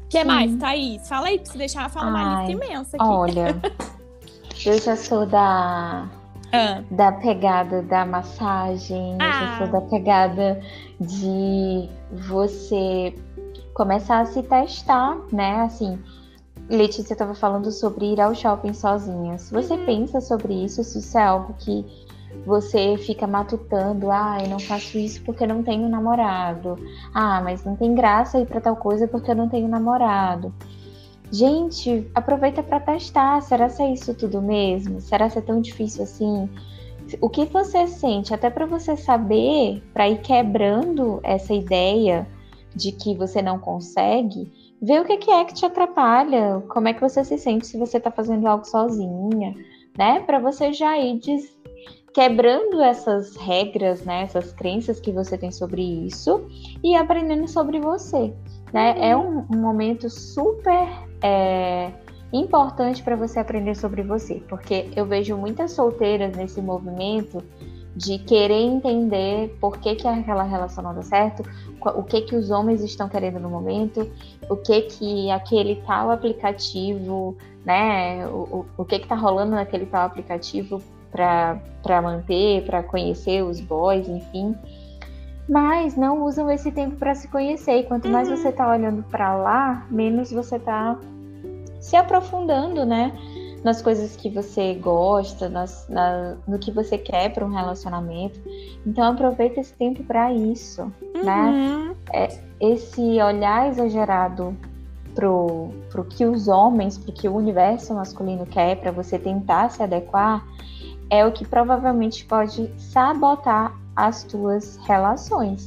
O 0.04 0.08
que 0.08 0.20
Sim. 0.20 0.24
mais, 0.24 0.54
Thaís? 0.54 1.08
Fala 1.08 1.26
aí, 1.26 1.40
pra 1.40 1.50
você 1.50 1.58
deixar 1.58 1.90
falar 1.90 2.10
uma 2.10 2.44
lista 2.44 2.52
imensa 2.52 2.96
aqui. 2.96 3.04
Olha, 3.04 3.60
eu 4.64 4.78
já 4.78 4.94
sou 4.94 5.26
da 5.26 6.08
ah. 6.52 6.82
da 6.88 7.10
pegada 7.10 7.82
da 7.82 8.06
massagem, 8.06 9.18
ah. 9.20 9.24
eu 9.24 9.32
já 9.32 9.58
sou 9.58 9.66
da 9.66 9.80
pegada 9.80 10.60
de 11.00 11.88
você 12.28 13.12
começar 13.74 14.20
a 14.20 14.26
se 14.26 14.40
testar, 14.40 15.18
né? 15.32 15.62
Assim, 15.62 15.98
Letícia 16.70 17.12
estava 17.12 17.34
falando 17.34 17.72
sobre 17.72 18.12
ir 18.12 18.20
ao 18.20 18.36
shopping 18.36 18.72
sozinha. 18.72 19.36
Se 19.36 19.52
você 19.52 19.74
uhum. 19.74 19.84
pensa 19.84 20.20
sobre 20.20 20.54
isso, 20.64 20.84
se 20.84 21.00
isso 21.00 21.18
é 21.18 21.24
algo 21.24 21.54
que 21.58 22.03
você 22.44 22.96
fica 22.98 23.26
matutando, 23.26 24.10
ah, 24.10 24.38
eu 24.42 24.48
não 24.48 24.58
faço 24.58 24.98
isso 24.98 25.22
porque 25.24 25.46
não 25.46 25.62
tenho 25.62 25.88
namorado. 25.88 26.76
Ah, 27.12 27.40
mas 27.42 27.64
não 27.64 27.76
tem 27.76 27.94
graça 27.94 28.38
ir 28.38 28.46
para 28.46 28.60
tal 28.60 28.76
coisa 28.76 29.08
porque 29.08 29.30
eu 29.30 29.34
não 29.34 29.48
tenho 29.48 29.68
namorado. 29.68 30.52
Gente, 31.30 32.08
aproveita 32.14 32.62
para 32.62 32.80
testar. 32.80 33.40
Será 33.42 33.68
que 33.68 33.82
é 33.82 33.92
isso 33.92 34.14
tudo 34.14 34.40
mesmo? 34.40 35.00
Será 35.00 35.28
que 35.28 35.38
é 35.38 35.42
tão 35.42 35.60
difícil 35.60 36.04
assim? 36.04 36.48
O 37.20 37.28
que 37.28 37.44
você 37.46 37.86
sente, 37.86 38.32
até 38.32 38.48
para 38.48 38.66
você 38.66 38.96
saber, 38.96 39.82
para 39.92 40.08
ir 40.08 40.20
quebrando 40.20 41.20
essa 41.22 41.52
ideia 41.52 42.26
de 42.74 42.92
que 42.92 43.14
você 43.14 43.42
não 43.42 43.58
consegue, 43.58 44.50
ver 44.80 45.00
o 45.00 45.04
que 45.04 45.30
é 45.30 45.44
que 45.44 45.54
te 45.54 45.64
atrapalha, 45.64 46.62
como 46.68 46.88
é 46.88 46.94
que 46.94 47.00
você 47.00 47.24
se 47.24 47.38
sente 47.38 47.66
se 47.66 47.78
você 47.78 47.98
está 47.98 48.10
fazendo 48.10 48.46
algo 48.46 48.64
sozinha, 48.64 49.54
né? 49.96 50.20
Para 50.20 50.38
você 50.38 50.72
já 50.72 50.98
ir 50.98 51.18
des... 51.18 51.56
quebrando 52.14 52.80
essas 52.80 53.34
regras, 53.34 54.04
né? 54.04 54.22
Essas 54.22 54.52
crenças 54.52 55.00
que 55.00 55.10
você 55.10 55.36
tem 55.36 55.50
sobre 55.50 55.82
isso 55.82 56.48
e 56.82 56.94
aprendendo 56.94 57.48
sobre 57.48 57.80
você, 57.80 58.32
né? 58.72 58.94
É 58.98 59.16
um, 59.16 59.44
um 59.52 59.56
momento 59.56 60.08
super 60.08 60.88
é, 61.20 61.90
importante 62.32 63.02
para 63.02 63.16
você 63.16 63.40
aprender 63.40 63.74
sobre 63.74 64.02
você, 64.02 64.36
porque 64.48 64.88
eu 64.94 65.04
vejo 65.04 65.36
muitas 65.36 65.72
solteiras 65.72 66.36
nesse 66.36 66.62
movimento 66.62 67.42
de 67.96 68.18
querer 68.18 68.60
entender 68.60 69.56
por 69.60 69.78
que, 69.78 69.94
que 69.96 70.06
aquela 70.06 70.42
relação 70.42 70.82
não 70.82 70.94
dá 70.94 71.02
certo, 71.02 71.42
o 71.80 72.02
que 72.02 72.22
que 72.22 72.34
os 72.34 72.50
homens 72.50 72.82
estão 72.82 73.08
querendo 73.08 73.38
no 73.38 73.48
momento, 73.48 74.10
o 74.48 74.56
que 74.56 74.82
que 74.82 75.30
aquele 75.30 75.76
tal 75.86 76.10
aplicativo, 76.10 77.36
né, 77.64 78.26
o, 78.26 78.66
o 78.76 78.84
que 78.84 78.98
que 78.98 79.06
tá 79.06 79.14
rolando 79.14 79.52
naquele 79.52 79.86
tal 79.86 80.06
aplicativo 80.06 80.82
para 81.14 82.02
manter, 82.02 82.64
para 82.64 82.82
conhecer 82.82 83.42
os 83.42 83.60
boys, 83.60 84.08
enfim. 84.08 84.54
Mas 85.48 85.94
não 85.96 86.24
usam 86.24 86.50
esse 86.50 86.72
tempo 86.72 86.96
para 86.96 87.14
se 87.14 87.28
conhecer. 87.28 87.80
E 87.80 87.84
quanto 87.84 88.08
mais 88.08 88.28
uhum. 88.28 88.36
você 88.36 88.50
tá 88.50 88.68
olhando 88.68 89.02
para 89.04 89.36
lá, 89.36 89.86
menos 89.90 90.32
você 90.32 90.58
tá 90.58 90.98
se 91.80 91.96
aprofundando, 91.96 92.84
né? 92.84 93.12
nas 93.64 93.80
coisas 93.80 94.14
que 94.14 94.28
você 94.28 94.74
gosta, 94.74 95.48
nas, 95.48 95.88
na, 95.88 96.36
no 96.46 96.58
que 96.58 96.70
você 96.70 96.98
quer 96.98 97.32
para 97.32 97.44
um 97.44 97.48
relacionamento. 97.48 98.38
Então 98.86 99.02
aproveita 99.04 99.58
esse 99.58 99.72
tempo 99.72 100.04
para 100.04 100.30
isso, 100.30 100.92
né? 101.24 101.42
uhum. 101.42 101.88
né? 101.88 101.96
É, 102.12 102.38
esse 102.60 103.00
olhar 103.22 103.70
exagerado 103.70 104.54
pro, 105.14 105.70
pro 105.90 106.04
que 106.04 106.26
os 106.26 106.46
homens, 106.46 106.98
pro 106.98 107.10
que 107.10 107.26
o 107.26 107.34
universo 107.34 107.94
masculino 107.94 108.44
quer, 108.44 108.76
para 108.76 108.90
você 108.90 109.18
tentar 109.18 109.70
se 109.70 109.82
adequar, 109.82 110.44
é 111.10 111.24
o 111.24 111.32
que 111.32 111.46
provavelmente 111.46 112.24
pode 112.24 112.70
sabotar 112.78 113.76
as 113.94 114.24
tuas 114.24 114.76
relações. 114.86 115.66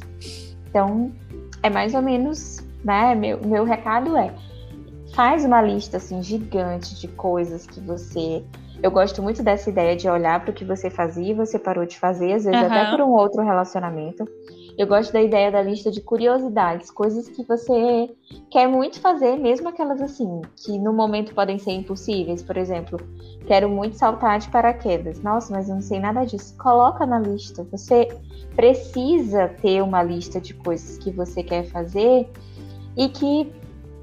Então, 0.70 1.12
é 1.63 1.70
mais 1.70 1.94
ou 1.94 2.01
menos, 2.01 2.65
né? 2.84 3.15
Meu, 3.15 3.39
meu 3.41 3.63
recado 3.63 4.15
é 4.17 4.34
faz 5.13 5.44
uma 5.44 5.62
lista 5.62 5.98
assim 5.98 6.22
gigante 6.22 6.96
de 6.96 7.08
coisas 7.08 7.65
que 7.65 7.79
você. 7.79 8.44
Eu 8.84 8.91
gosto 8.91 9.24
muito 9.24 9.41
dessa 9.41 9.70
ideia 9.70 9.96
de 9.96 10.08
olhar 10.08 10.39
para 10.41 10.51
o 10.51 10.53
que 10.53 10.63
você 10.63 10.89
fazia 10.89 11.32
e 11.32 11.34
você 11.34 11.58
parou 11.58 11.86
de 11.86 11.98
fazer, 11.98 12.34
às 12.34 12.46
vezes 12.46 12.60
uhum. 12.60 12.67
até 12.67 12.91
por 12.91 13.01
um 13.01 13.10
outro 13.10 13.44
relacionamento. 13.44 14.27
Eu 14.77 14.86
gosto 14.86 15.12
da 15.12 15.22
ideia 15.22 15.51
da 15.51 15.60
lista 15.60 15.89
de 15.89 16.01
curiosidades, 16.01 16.91
coisas 16.91 17.27
que 17.27 17.43
você 17.43 18.15
quer 18.51 18.67
muito 18.67 19.00
fazer, 19.00 19.36
mesmo 19.36 19.67
aquelas 19.67 20.00
assim, 20.00 20.41
que 20.55 20.77
no 20.77 20.93
momento 20.93 21.34
podem 21.34 21.57
ser 21.57 21.72
impossíveis. 21.72 22.43
Por 22.43 22.55
exemplo, 22.57 23.00
quero 23.48 23.67
muito 23.67 23.98
saltar 23.98 24.38
de 24.38 24.48
paraquedas. 24.50 25.19
Nossa, 25.24 25.51
mas 25.51 25.67
eu 25.67 25.75
não 25.75 25.81
sei 25.81 26.00
nada 26.00 26.24
disso. 26.25 26.55
Coloca 26.57 27.07
na 27.07 27.19
lista. 27.19 27.63
Você 27.72 28.07
precisa 28.55 29.48
ter 29.48 29.81
uma 29.81 30.03
lista 30.03 30.39
de 30.39 30.53
coisas 30.53 31.00
que 31.00 31.10
você 31.10 31.41
quer 31.41 31.63
fazer 31.65 32.29
e 32.96 33.10
que 33.10 33.51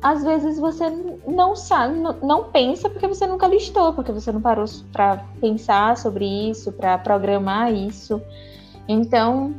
às 0.03 0.25
vezes 0.25 0.59
você 0.59 0.91
não 1.27 1.55
sabe, 1.55 1.99
não 2.21 2.51
pensa 2.51 2.91
porque 2.91 3.07
você 3.07 3.27
nunca 3.27 3.47
listou, 3.47 3.95
porque 3.95 4.13
você 4.13 4.33
não 4.33 4.41
parou 4.41 4.67
para 4.93 5.25
pensar 5.41 5.97
sobre 5.97 6.51
isso, 6.51 6.73
para 6.73 6.99
programar 6.99 7.73
isso. 7.73 8.21
Então, 8.87 9.55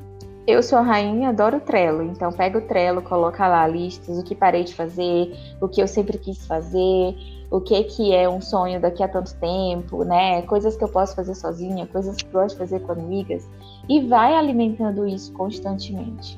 eu 0.47 0.61
sou 0.61 0.77
a 0.77 0.81
rainha, 0.81 1.29
adoro 1.29 1.59
Trello. 1.59 2.03
Então, 2.03 2.31
pega 2.31 2.57
o 2.57 2.61
Trello, 2.61 3.01
coloca 3.01 3.47
lá 3.47 3.67
listas, 3.67 4.17
o 4.17 4.23
que 4.23 4.35
parei 4.35 4.63
de 4.63 4.73
fazer, 4.73 5.35
o 5.59 5.67
que 5.67 5.81
eu 5.81 5.87
sempre 5.87 6.17
quis 6.17 6.45
fazer, 6.45 7.15
o 7.49 7.59
que 7.59 7.83
que 7.83 8.13
é 8.13 8.29
um 8.29 8.41
sonho 8.41 8.79
daqui 8.79 9.01
a 9.01 9.07
tanto 9.07 9.33
tempo, 9.35 10.03
né? 10.03 10.41
Coisas 10.43 10.75
que 10.75 10.83
eu 10.83 10.89
posso 10.89 11.15
fazer 11.15 11.35
sozinha, 11.35 11.87
coisas 11.87 12.15
que 12.15 12.25
eu 12.25 12.31
gosto 12.31 12.55
de 12.55 12.59
fazer 12.59 12.79
com 12.81 12.91
amigas. 12.91 13.47
E 13.89 14.01
vai 14.07 14.35
alimentando 14.35 15.07
isso 15.07 15.31
constantemente. 15.33 16.37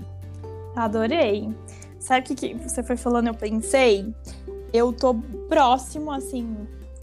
Adorei. 0.75 1.49
Sabe 1.99 2.21
o 2.21 2.23
que, 2.23 2.35
que 2.35 2.53
você 2.55 2.83
foi 2.83 2.95
falando? 2.95 3.27
Eu 3.27 3.33
pensei, 3.33 4.13
eu 4.71 4.93
tô 4.93 5.15
próximo, 5.49 6.11
assim, 6.11 6.55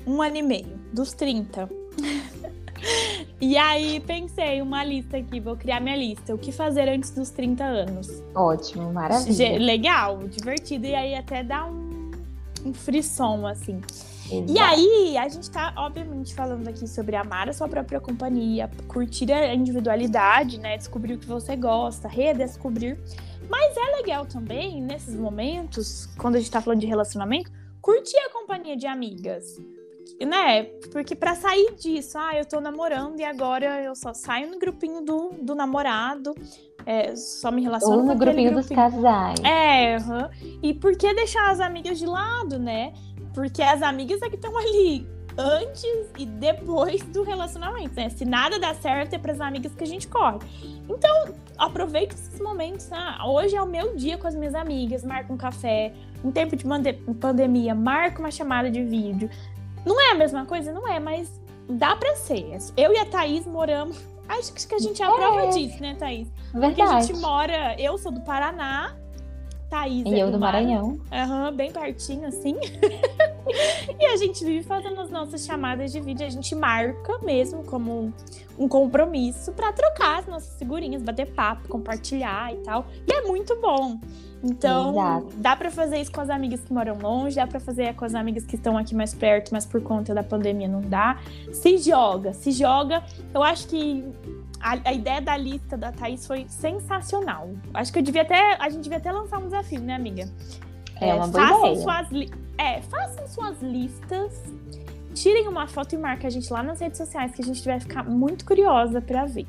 um 0.06 0.22
ano 0.22 0.36
e 0.36 0.42
meio, 0.42 0.78
dos 0.92 1.12
30. 1.12 1.68
e 3.44 3.56
aí 3.58 4.00
pensei 4.00 4.62
uma 4.62 4.82
lista 4.82 5.18
aqui, 5.18 5.38
vou 5.38 5.54
criar 5.56 5.78
minha 5.78 5.96
lista. 5.96 6.34
O 6.34 6.38
que 6.38 6.50
fazer 6.50 6.88
antes 6.88 7.10
dos 7.10 7.28
30 7.30 7.62
anos? 7.62 8.22
Ótimo, 8.34 8.90
maravilha. 8.90 9.58
Legal, 9.58 10.18
divertido. 10.28 10.86
E 10.86 10.94
aí 10.94 11.14
até 11.14 11.42
dá 11.42 11.66
um, 11.66 12.10
um 12.64 12.72
frisson, 12.72 13.46
assim. 13.46 13.80
Exato. 14.30 14.50
E 14.50 14.58
aí, 14.58 15.18
a 15.18 15.28
gente 15.28 15.50
tá, 15.50 15.74
obviamente, 15.76 16.34
falando 16.34 16.66
aqui 16.66 16.88
sobre 16.88 17.16
amar 17.16 17.48
a 17.48 17.52
sua 17.52 17.68
própria 17.68 18.00
companhia, 18.00 18.70
curtir 18.88 19.30
a 19.30 19.54
individualidade, 19.54 20.58
né? 20.58 20.78
Descobrir 20.78 21.12
o 21.12 21.18
que 21.18 21.26
você 21.26 21.54
gosta, 21.54 22.08
redescobrir. 22.08 22.98
Mas 23.50 23.76
é 23.76 23.96
legal 23.96 24.24
também, 24.24 24.80
nesses 24.80 25.14
momentos, 25.14 26.06
quando 26.16 26.36
a 26.36 26.38
gente 26.38 26.50
tá 26.50 26.62
falando 26.62 26.80
de 26.80 26.86
relacionamento, 26.86 27.52
curtir 27.82 28.16
a 28.16 28.30
companhia 28.30 28.74
de 28.74 28.86
amigas. 28.86 29.60
Né? 30.20 30.64
Porque 30.92 31.14
para 31.14 31.34
sair 31.34 31.74
disso, 31.74 32.16
ah, 32.16 32.36
eu 32.36 32.44
tô 32.44 32.60
namorando 32.60 33.18
e 33.18 33.24
agora 33.24 33.82
eu 33.82 33.94
só 33.94 34.14
saio 34.14 34.50
no 34.50 34.58
grupinho 34.58 35.02
do, 35.02 35.30
do 35.42 35.54
namorado, 35.54 36.34
é, 36.86 37.16
só 37.16 37.50
me 37.50 37.62
relaciono 37.62 37.96
Ou 37.96 38.02
no 38.02 38.12
com 38.12 38.18
grupinho, 38.18 38.52
grupinho 38.52 38.76
dos 38.76 38.92
casais. 38.92 39.40
É, 39.42 39.96
uhum. 39.98 40.58
e 40.62 40.72
por 40.72 40.96
que 40.96 41.12
deixar 41.14 41.50
as 41.50 41.60
amigas 41.60 41.98
de 41.98 42.06
lado, 42.06 42.58
né? 42.58 42.92
Porque 43.34 43.62
as 43.62 43.82
amigas 43.82 44.22
é 44.22 44.28
que 44.28 44.36
estão 44.36 44.56
ali 44.56 45.06
antes 45.36 46.10
e 46.18 46.24
depois 46.24 47.02
do 47.02 47.22
relacionamento, 47.22 47.94
né? 47.96 48.08
Se 48.10 48.24
nada 48.24 48.58
dá 48.58 48.74
certo, 48.74 49.14
é 49.14 49.18
para 49.18 49.32
as 49.32 49.40
amigas 49.40 49.74
que 49.74 49.82
a 49.82 49.86
gente 49.86 50.06
corre. 50.06 50.38
Então, 50.88 51.34
aproveita 51.58 52.14
esses 52.14 52.40
momentos. 52.40 52.88
Ah, 52.92 53.26
hoje 53.26 53.56
é 53.56 53.62
o 53.62 53.66
meu 53.66 53.96
dia 53.96 54.16
com 54.18 54.26
as 54.26 54.34
minhas 54.34 54.54
amigas, 54.54 55.04
marca 55.04 55.32
um 55.32 55.36
café. 55.36 55.92
Em 56.24 56.30
tempo 56.30 56.56
de 56.56 56.64
pandemia, 57.20 57.74
marca 57.74 58.18
uma 58.18 58.30
chamada 58.30 58.70
de 58.70 58.82
vídeo. 58.82 59.28
Não 59.84 60.00
é 60.00 60.12
a 60.12 60.14
mesma 60.14 60.46
coisa? 60.46 60.72
Não 60.72 60.88
é, 60.88 60.98
mas 60.98 61.40
dá 61.68 61.96
para 61.96 62.14
ser. 62.16 62.56
Eu 62.76 62.92
e 62.92 62.98
a 62.98 63.06
Thaís 63.06 63.46
moramos. 63.46 63.98
Acho 64.28 64.52
que 64.66 64.74
a 64.74 64.78
gente 64.78 65.02
é 65.02 65.04
a 65.04 65.10
prova 65.12 65.42
é. 65.42 65.48
disso, 65.48 65.82
né, 65.82 65.94
Thaís? 65.98 66.28
Verdade. 66.52 66.74
Porque 66.74 66.82
a 66.82 67.00
gente 67.00 67.20
mora. 67.20 67.78
Eu 67.78 67.98
sou 67.98 68.10
do 68.10 68.22
Paraná 68.22 68.96
Thaís 69.68 70.06
e 70.06 70.14
é 70.14 70.22
eu 70.22 70.30
do 70.30 70.38
Maranhão. 70.38 71.00
Aham, 71.12 71.48
uhum, 71.48 71.56
bem 71.56 71.72
pertinho, 71.72 72.28
assim. 72.28 72.56
e 74.00 74.06
a 74.06 74.16
gente 74.16 74.44
vive 74.44 74.62
fazendo 74.62 75.00
as 75.00 75.10
nossas 75.10 75.44
chamadas 75.44 75.92
de 75.92 76.00
vídeo, 76.00 76.26
a 76.26 76.30
gente 76.30 76.54
marca 76.54 77.18
mesmo 77.18 77.64
como 77.64 78.12
um 78.58 78.68
compromisso 78.68 79.52
para 79.52 79.72
trocar 79.72 80.20
as 80.20 80.26
nossas 80.26 80.56
figurinhas, 80.58 81.02
bater 81.02 81.32
papo, 81.34 81.68
compartilhar 81.68 82.52
e 82.52 82.56
tal. 82.58 82.86
E 83.06 83.12
é 83.12 83.22
muito 83.22 83.60
bom. 83.60 83.98
Então, 84.42 84.90
Exato. 84.90 85.28
dá 85.36 85.56
para 85.56 85.70
fazer 85.70 85.98
isso 85.98 86.12
com 86.12 86.20
as 86.20 86.28
amigas 86.28 86.60
que 86.60 86.72
moram 86.72 86.98
longe, 86.98 87.36
dá 87.36 87.46
para 87.46 87.58
fazer 87.58 87.94
com 87.94 88.04
as 88.04 88.14
amigas 88.14 88.44
que 88.44 88.56
estão 88.56 88.76
aqui 88.76 88.94
mais 88.94 89.14
perto, 89.14 89.50
mas 89.52 89.64
por 89.64 89.82
conta 89.82 90.14
da 90.14 90.22
pandemia 90.22 90.68
não 90.68 90.82
dá. 90.82 91.18
Se 91.50 91.78
joga, 91.78 92.34
se 92.34 92.52
joga. 92.52 93.02
Eu 93.32 93.42
acho 93.42 93.66
que 93.68 94.04
a, 94.60 94.78
a, 94.84 94.92
ideia 94.92 95.22
da 95.22 95.36
lista 95.36 95.78
da 95.78 95.90
Thaís 95.90 96.26
foi 96.26 96.44
sensacional. 96.46 97.50
Acho 97.72 97.90
que 97.90 97.98
eu 97.98 98.02
devia 98.02 98.20
até. 98.20 98.56
A 98.60 98.68
gente 98.68 98.82
devia 98.82 98.98
até 98.98 99.10
lançar 99.10 99.38
um 99.38 99.46
desafio, 99.46 99.80
né, 99.80 99.94
amiga? 99.94 100.28
É, 101.04 101.10
é 101.10 101.14
uma 101.14 101.28
boa 101.28 101.48
façam 101.48 101.66
ideia. 101.66 101.82
Suas 101.82 102.10
li... 102.10 102.30
É, 102.56 102.80
façam 102.82 103.28
suas 103.28 103.62
listas, 103.62 104.42
tirem 105.14 105.48
uma 105.48 105.66
foto 105.66 105.94
e 105.94 105.98
marquem 105.98 106.26
a 106.26 106.30
gente 106.30 106.52
lá 106.52 106.62
nas 106.62 106.80
redes 106.80 106.98
sociais, 106.98 107.32
que 107.32 107.42
a 107.42 107.44
gente 107.44 107.64
vai 107.64 107.80
ficar 107.80 108.04
muito 108.04 108.44
curiosa 108.44 109.00
para 109.00 109.24
ver. 109.24 109.46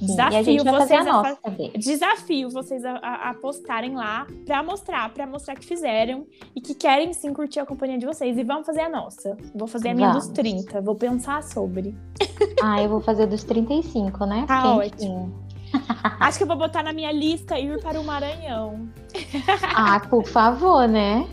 Desafio 0.00 0.64
vocês 0.64 1.06
a, 1.06 1.20
a 1.20 1.76
desafio 1.76 2.50
vocês 2.50 2.84
a, 2.84 3.34
postarem 3.40 3.96
lá 3.96 4.26
para 4.46 4.62
mostrar, 4.62 5.12
para 5.12 5.26
mostrar 5.26 5.56
que 5.56 5.64
fizeram 5.64 6.26
e 6.54 6.60
que 6.60 6.74
querem 6.74 7.12
sim 7.12 7.32
curtir 7.32 7.58
a 7.60 7.66
companhia 7.66 7.98
de 7.98 8.06
vocês. 8.06 8.36
E 8.38 8.44
vamos 8.44 8.66
fazer 8.66 8.82
a 8.82 8.88
nossa. 8.88 9.36
Vou 9.54 9.66
fazer 9.66 9.88
a 9.88 9.94
minha 9.94 10.08
vamos. 10.08 10.28
dos 10.28 10.34
30, 10.34 10.80
vou 10.82 10.94
pensar 10.94 11.42
sobre. 11.42 11.94
Ah, 12.62 12.82
eu 12.82 12.88
vou 12.88 13.00
fazer 13.00 13.26
dos 13.26 13.42
35, 13.44 14.24
né? 14.26 14.44
Tá 14.46 14.62
Porque, 14.62 14.86
ótimo. 14.86 15.47
Acho 16.20 16.38
que 16.38 16.44
eu 16.44 16.48
vou 16.48 16.56
botar 16.56 16.82
na 16.82 16.92
minha 16.92 17.12
lista 17.12 17.58
ir 17.58 17.80
para 17.80 18.00
o 18.00 18.04
Maranhão. 18.04 18.88
Ah, 19.74 20.00
por 20.00 20.26
favor, 20.26 20.86
né? 20.86 21.26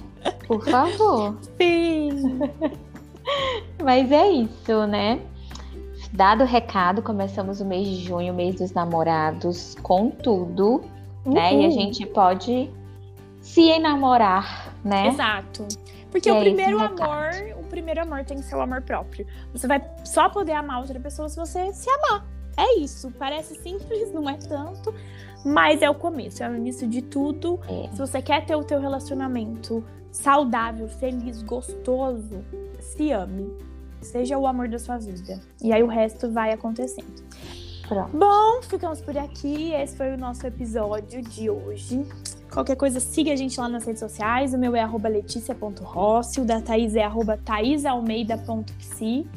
Por 0.48 0.64
favor. 0.64 1.38
Sim. 1.60 2.40
Mas 3.84 4.12
é 4.12 4.28
isso, 4.28 4.88
né? 4.88 5.20
Dado 6.14 6.44
o 6.44 6.48
recado, 6.48 7.02
começamos 7.02 7.60
o 7.60 7.66
mês 7.66 7.88
de 7.88 7.96
junho, 8.04 8.32
o 8.32 8.36
mês 8.36 8.56
dos 8.56 8.72
namorados, 8.72 9.76
com 9.82 10.10
tudo, 10.10 10.84
uhum. 11.26 11.34
né? 11.34 11.54
E 11.54 11.66
a 11.66 11.70
gente 11.70 12.06
pode 12.06 12.70
se 13.42 13.70
enamorar, 13.70 14.74
né? 14.84 15.08
Exato. 15.08 15.68
Porque 16.10 16.30
e 16.30 16.32
o 16.32 16.38
é 16.38 16.40
primeiro 16.42 16.80
amor, 16.80 17.32
o 17.60 17.64
primeiro 17.64 18.02
amor 18.02 18.24
tem 18.24 18.38
que 18.38 18.44
ser 18.44 18.56
o 18.56 18.62
amor 18.62 18.82
próprio. 18.82 19.28
Você 19.52 19.68
vai 19.68 19.82
só 20.06 20.30
poder 20.30 20.54
amar 20.54 20.80
outra 20.80 21.00
pessoa 21.00 21.28
se 21.28 21.36
você 21.36 21.74
se 21.74 21.90
amar. 21.90 22.26
É 22.58 22.80
isso. 22.80 23.12
Parece 23.18 23.56
simples, 23.56 24.14
não 24.14 24.30
é 24.30 24.38
tanto, 24.38 24.94
mas 25.46 25.82
é 25.82 25.90
o 25.90 25.96
começo, 25.96 26.44
é 26.44 26.50
o 26.50 26.56
início 26.56 26.88
de 26.88 27.02
tudo. 27.02 27.60
É. 27.68 27.90
Se 27.92 27.98
você 27.98 28.22
quer 28.22 28.46
ter 28.46 28.56
o 28.56 28.64
teu 28.64 28.80
relacionamento 28.80 29.84
saudável, 30.12 30.88
feliz, 30.88 31.42
gostoso, 31.42 32.44
se 32.80 33.12
ame. 33.12 33.52
Seja 34.02 34.38
o 34.38 34.46
amor 34.46 34.68
da 34.68 34.78
sua 34.78 34.98
vida. 34.98 35.40
E 35.62 35.74
aí 35.74 35.82
o 35.82 35.88
resto 35.88 36.32
vai 36.32 36.54
acontecendo. 36.54 37.24
Pronto. 37.88 38.18
Bom, 38.18 38.62
ficamos 38.62 39.02
por 39.02 39.18
aqui. 39.18 39.72
Esse 39.74 39.98
foi 39.98 40.14
o 40.14 40.18
nosso 40.18 40.46
episódio 40.46 41.22
de 41.22 41.50
hoje. 41.50 42.06
Qualquer 42.52 42.76
coisa, 42.76 43.00
siga 43.00 43.34
a 43.34 43.36
gente 43.36 43.60
lá 43.60 43.68
nas 43.68 43.86
redes 43.86 44.00
sociais. 44.00 44.54
O 44.54 44.58
meu 44.58 44.76
é 44.76 44.86
letícia.rossi, 45.10 46.40
o 46.40 46.46
da 46.46 46.62
Thaís 46.62 46.96
é 46.96 47.08
thaisalmeida.psi. 47.44 49.28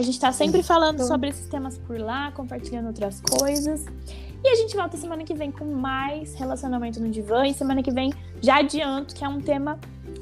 A 0.00 0.02
gente 0.02 0.18
tá 0.18 0.32
sempre 0.32 0.62
falando 0.62 1.06
sobre 1.06 1.28
esses 1.28 1.46
temas 1.46 1.76
por 1.76 1.98
lá, 2.00 2.32
compartilhando 2.32 2.86
outras 2.86 3.20
coisas. 3.20 3.84
E 4.42 4.48
a 4.48 4.54
gente 4.54 4.74
volta 4.74 4.96
semana 4.96 5.24
que 5.24 5.34
vem 5.34 5.52
com 5.52 5.66
mais 5.66 6.34
relacionamento 6.34 6.98
no 6.98 7.10
divã. 7.10 7.46
E 7.46 7.52
semana 7.52 7.82
que 7.82 7.90
vem 7.90 8.10
já 8.40 8.60
adianto 8.60 9.14
que 9.14 9.22
é 9.22 9.28
um 9.28 9.42
tema 9.42 9.78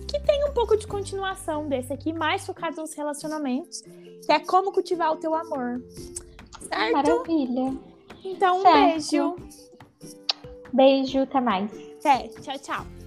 que 0.09 0.19
tem 0.19 0.45
um 0.49 0.53
pouco 0.53 0.77
de 0.77 0.85
continuação 0.85 1.69
desse 1.69 1.93
aqui, 1.93 2.12
mais 2.12 2.45
focado 2.45 2.81
nos 2.81 2.93
relacionamentos, 2.93 3.83
que 4.27 4.33
é 4.33 4.41
como 4.41 4.73
cultivar 4.73 5.12
o 5.12 5.17
teu 5.17 5.33
amor. 5.33 5.81
Certo? 6.61 6.93
Maravilha. 6.93 7.77
Então, 8.25 8.59
um 8.59 8.62
certo. 8.62 8.77
beijo. 8.83 9.37
Beijo, 10.73 11.19
até 11.21 11.41
mais. 11.41 11.71
Até, 12.01 12.27
tchau, 12.29 12.59
tchau. 12.59 12.98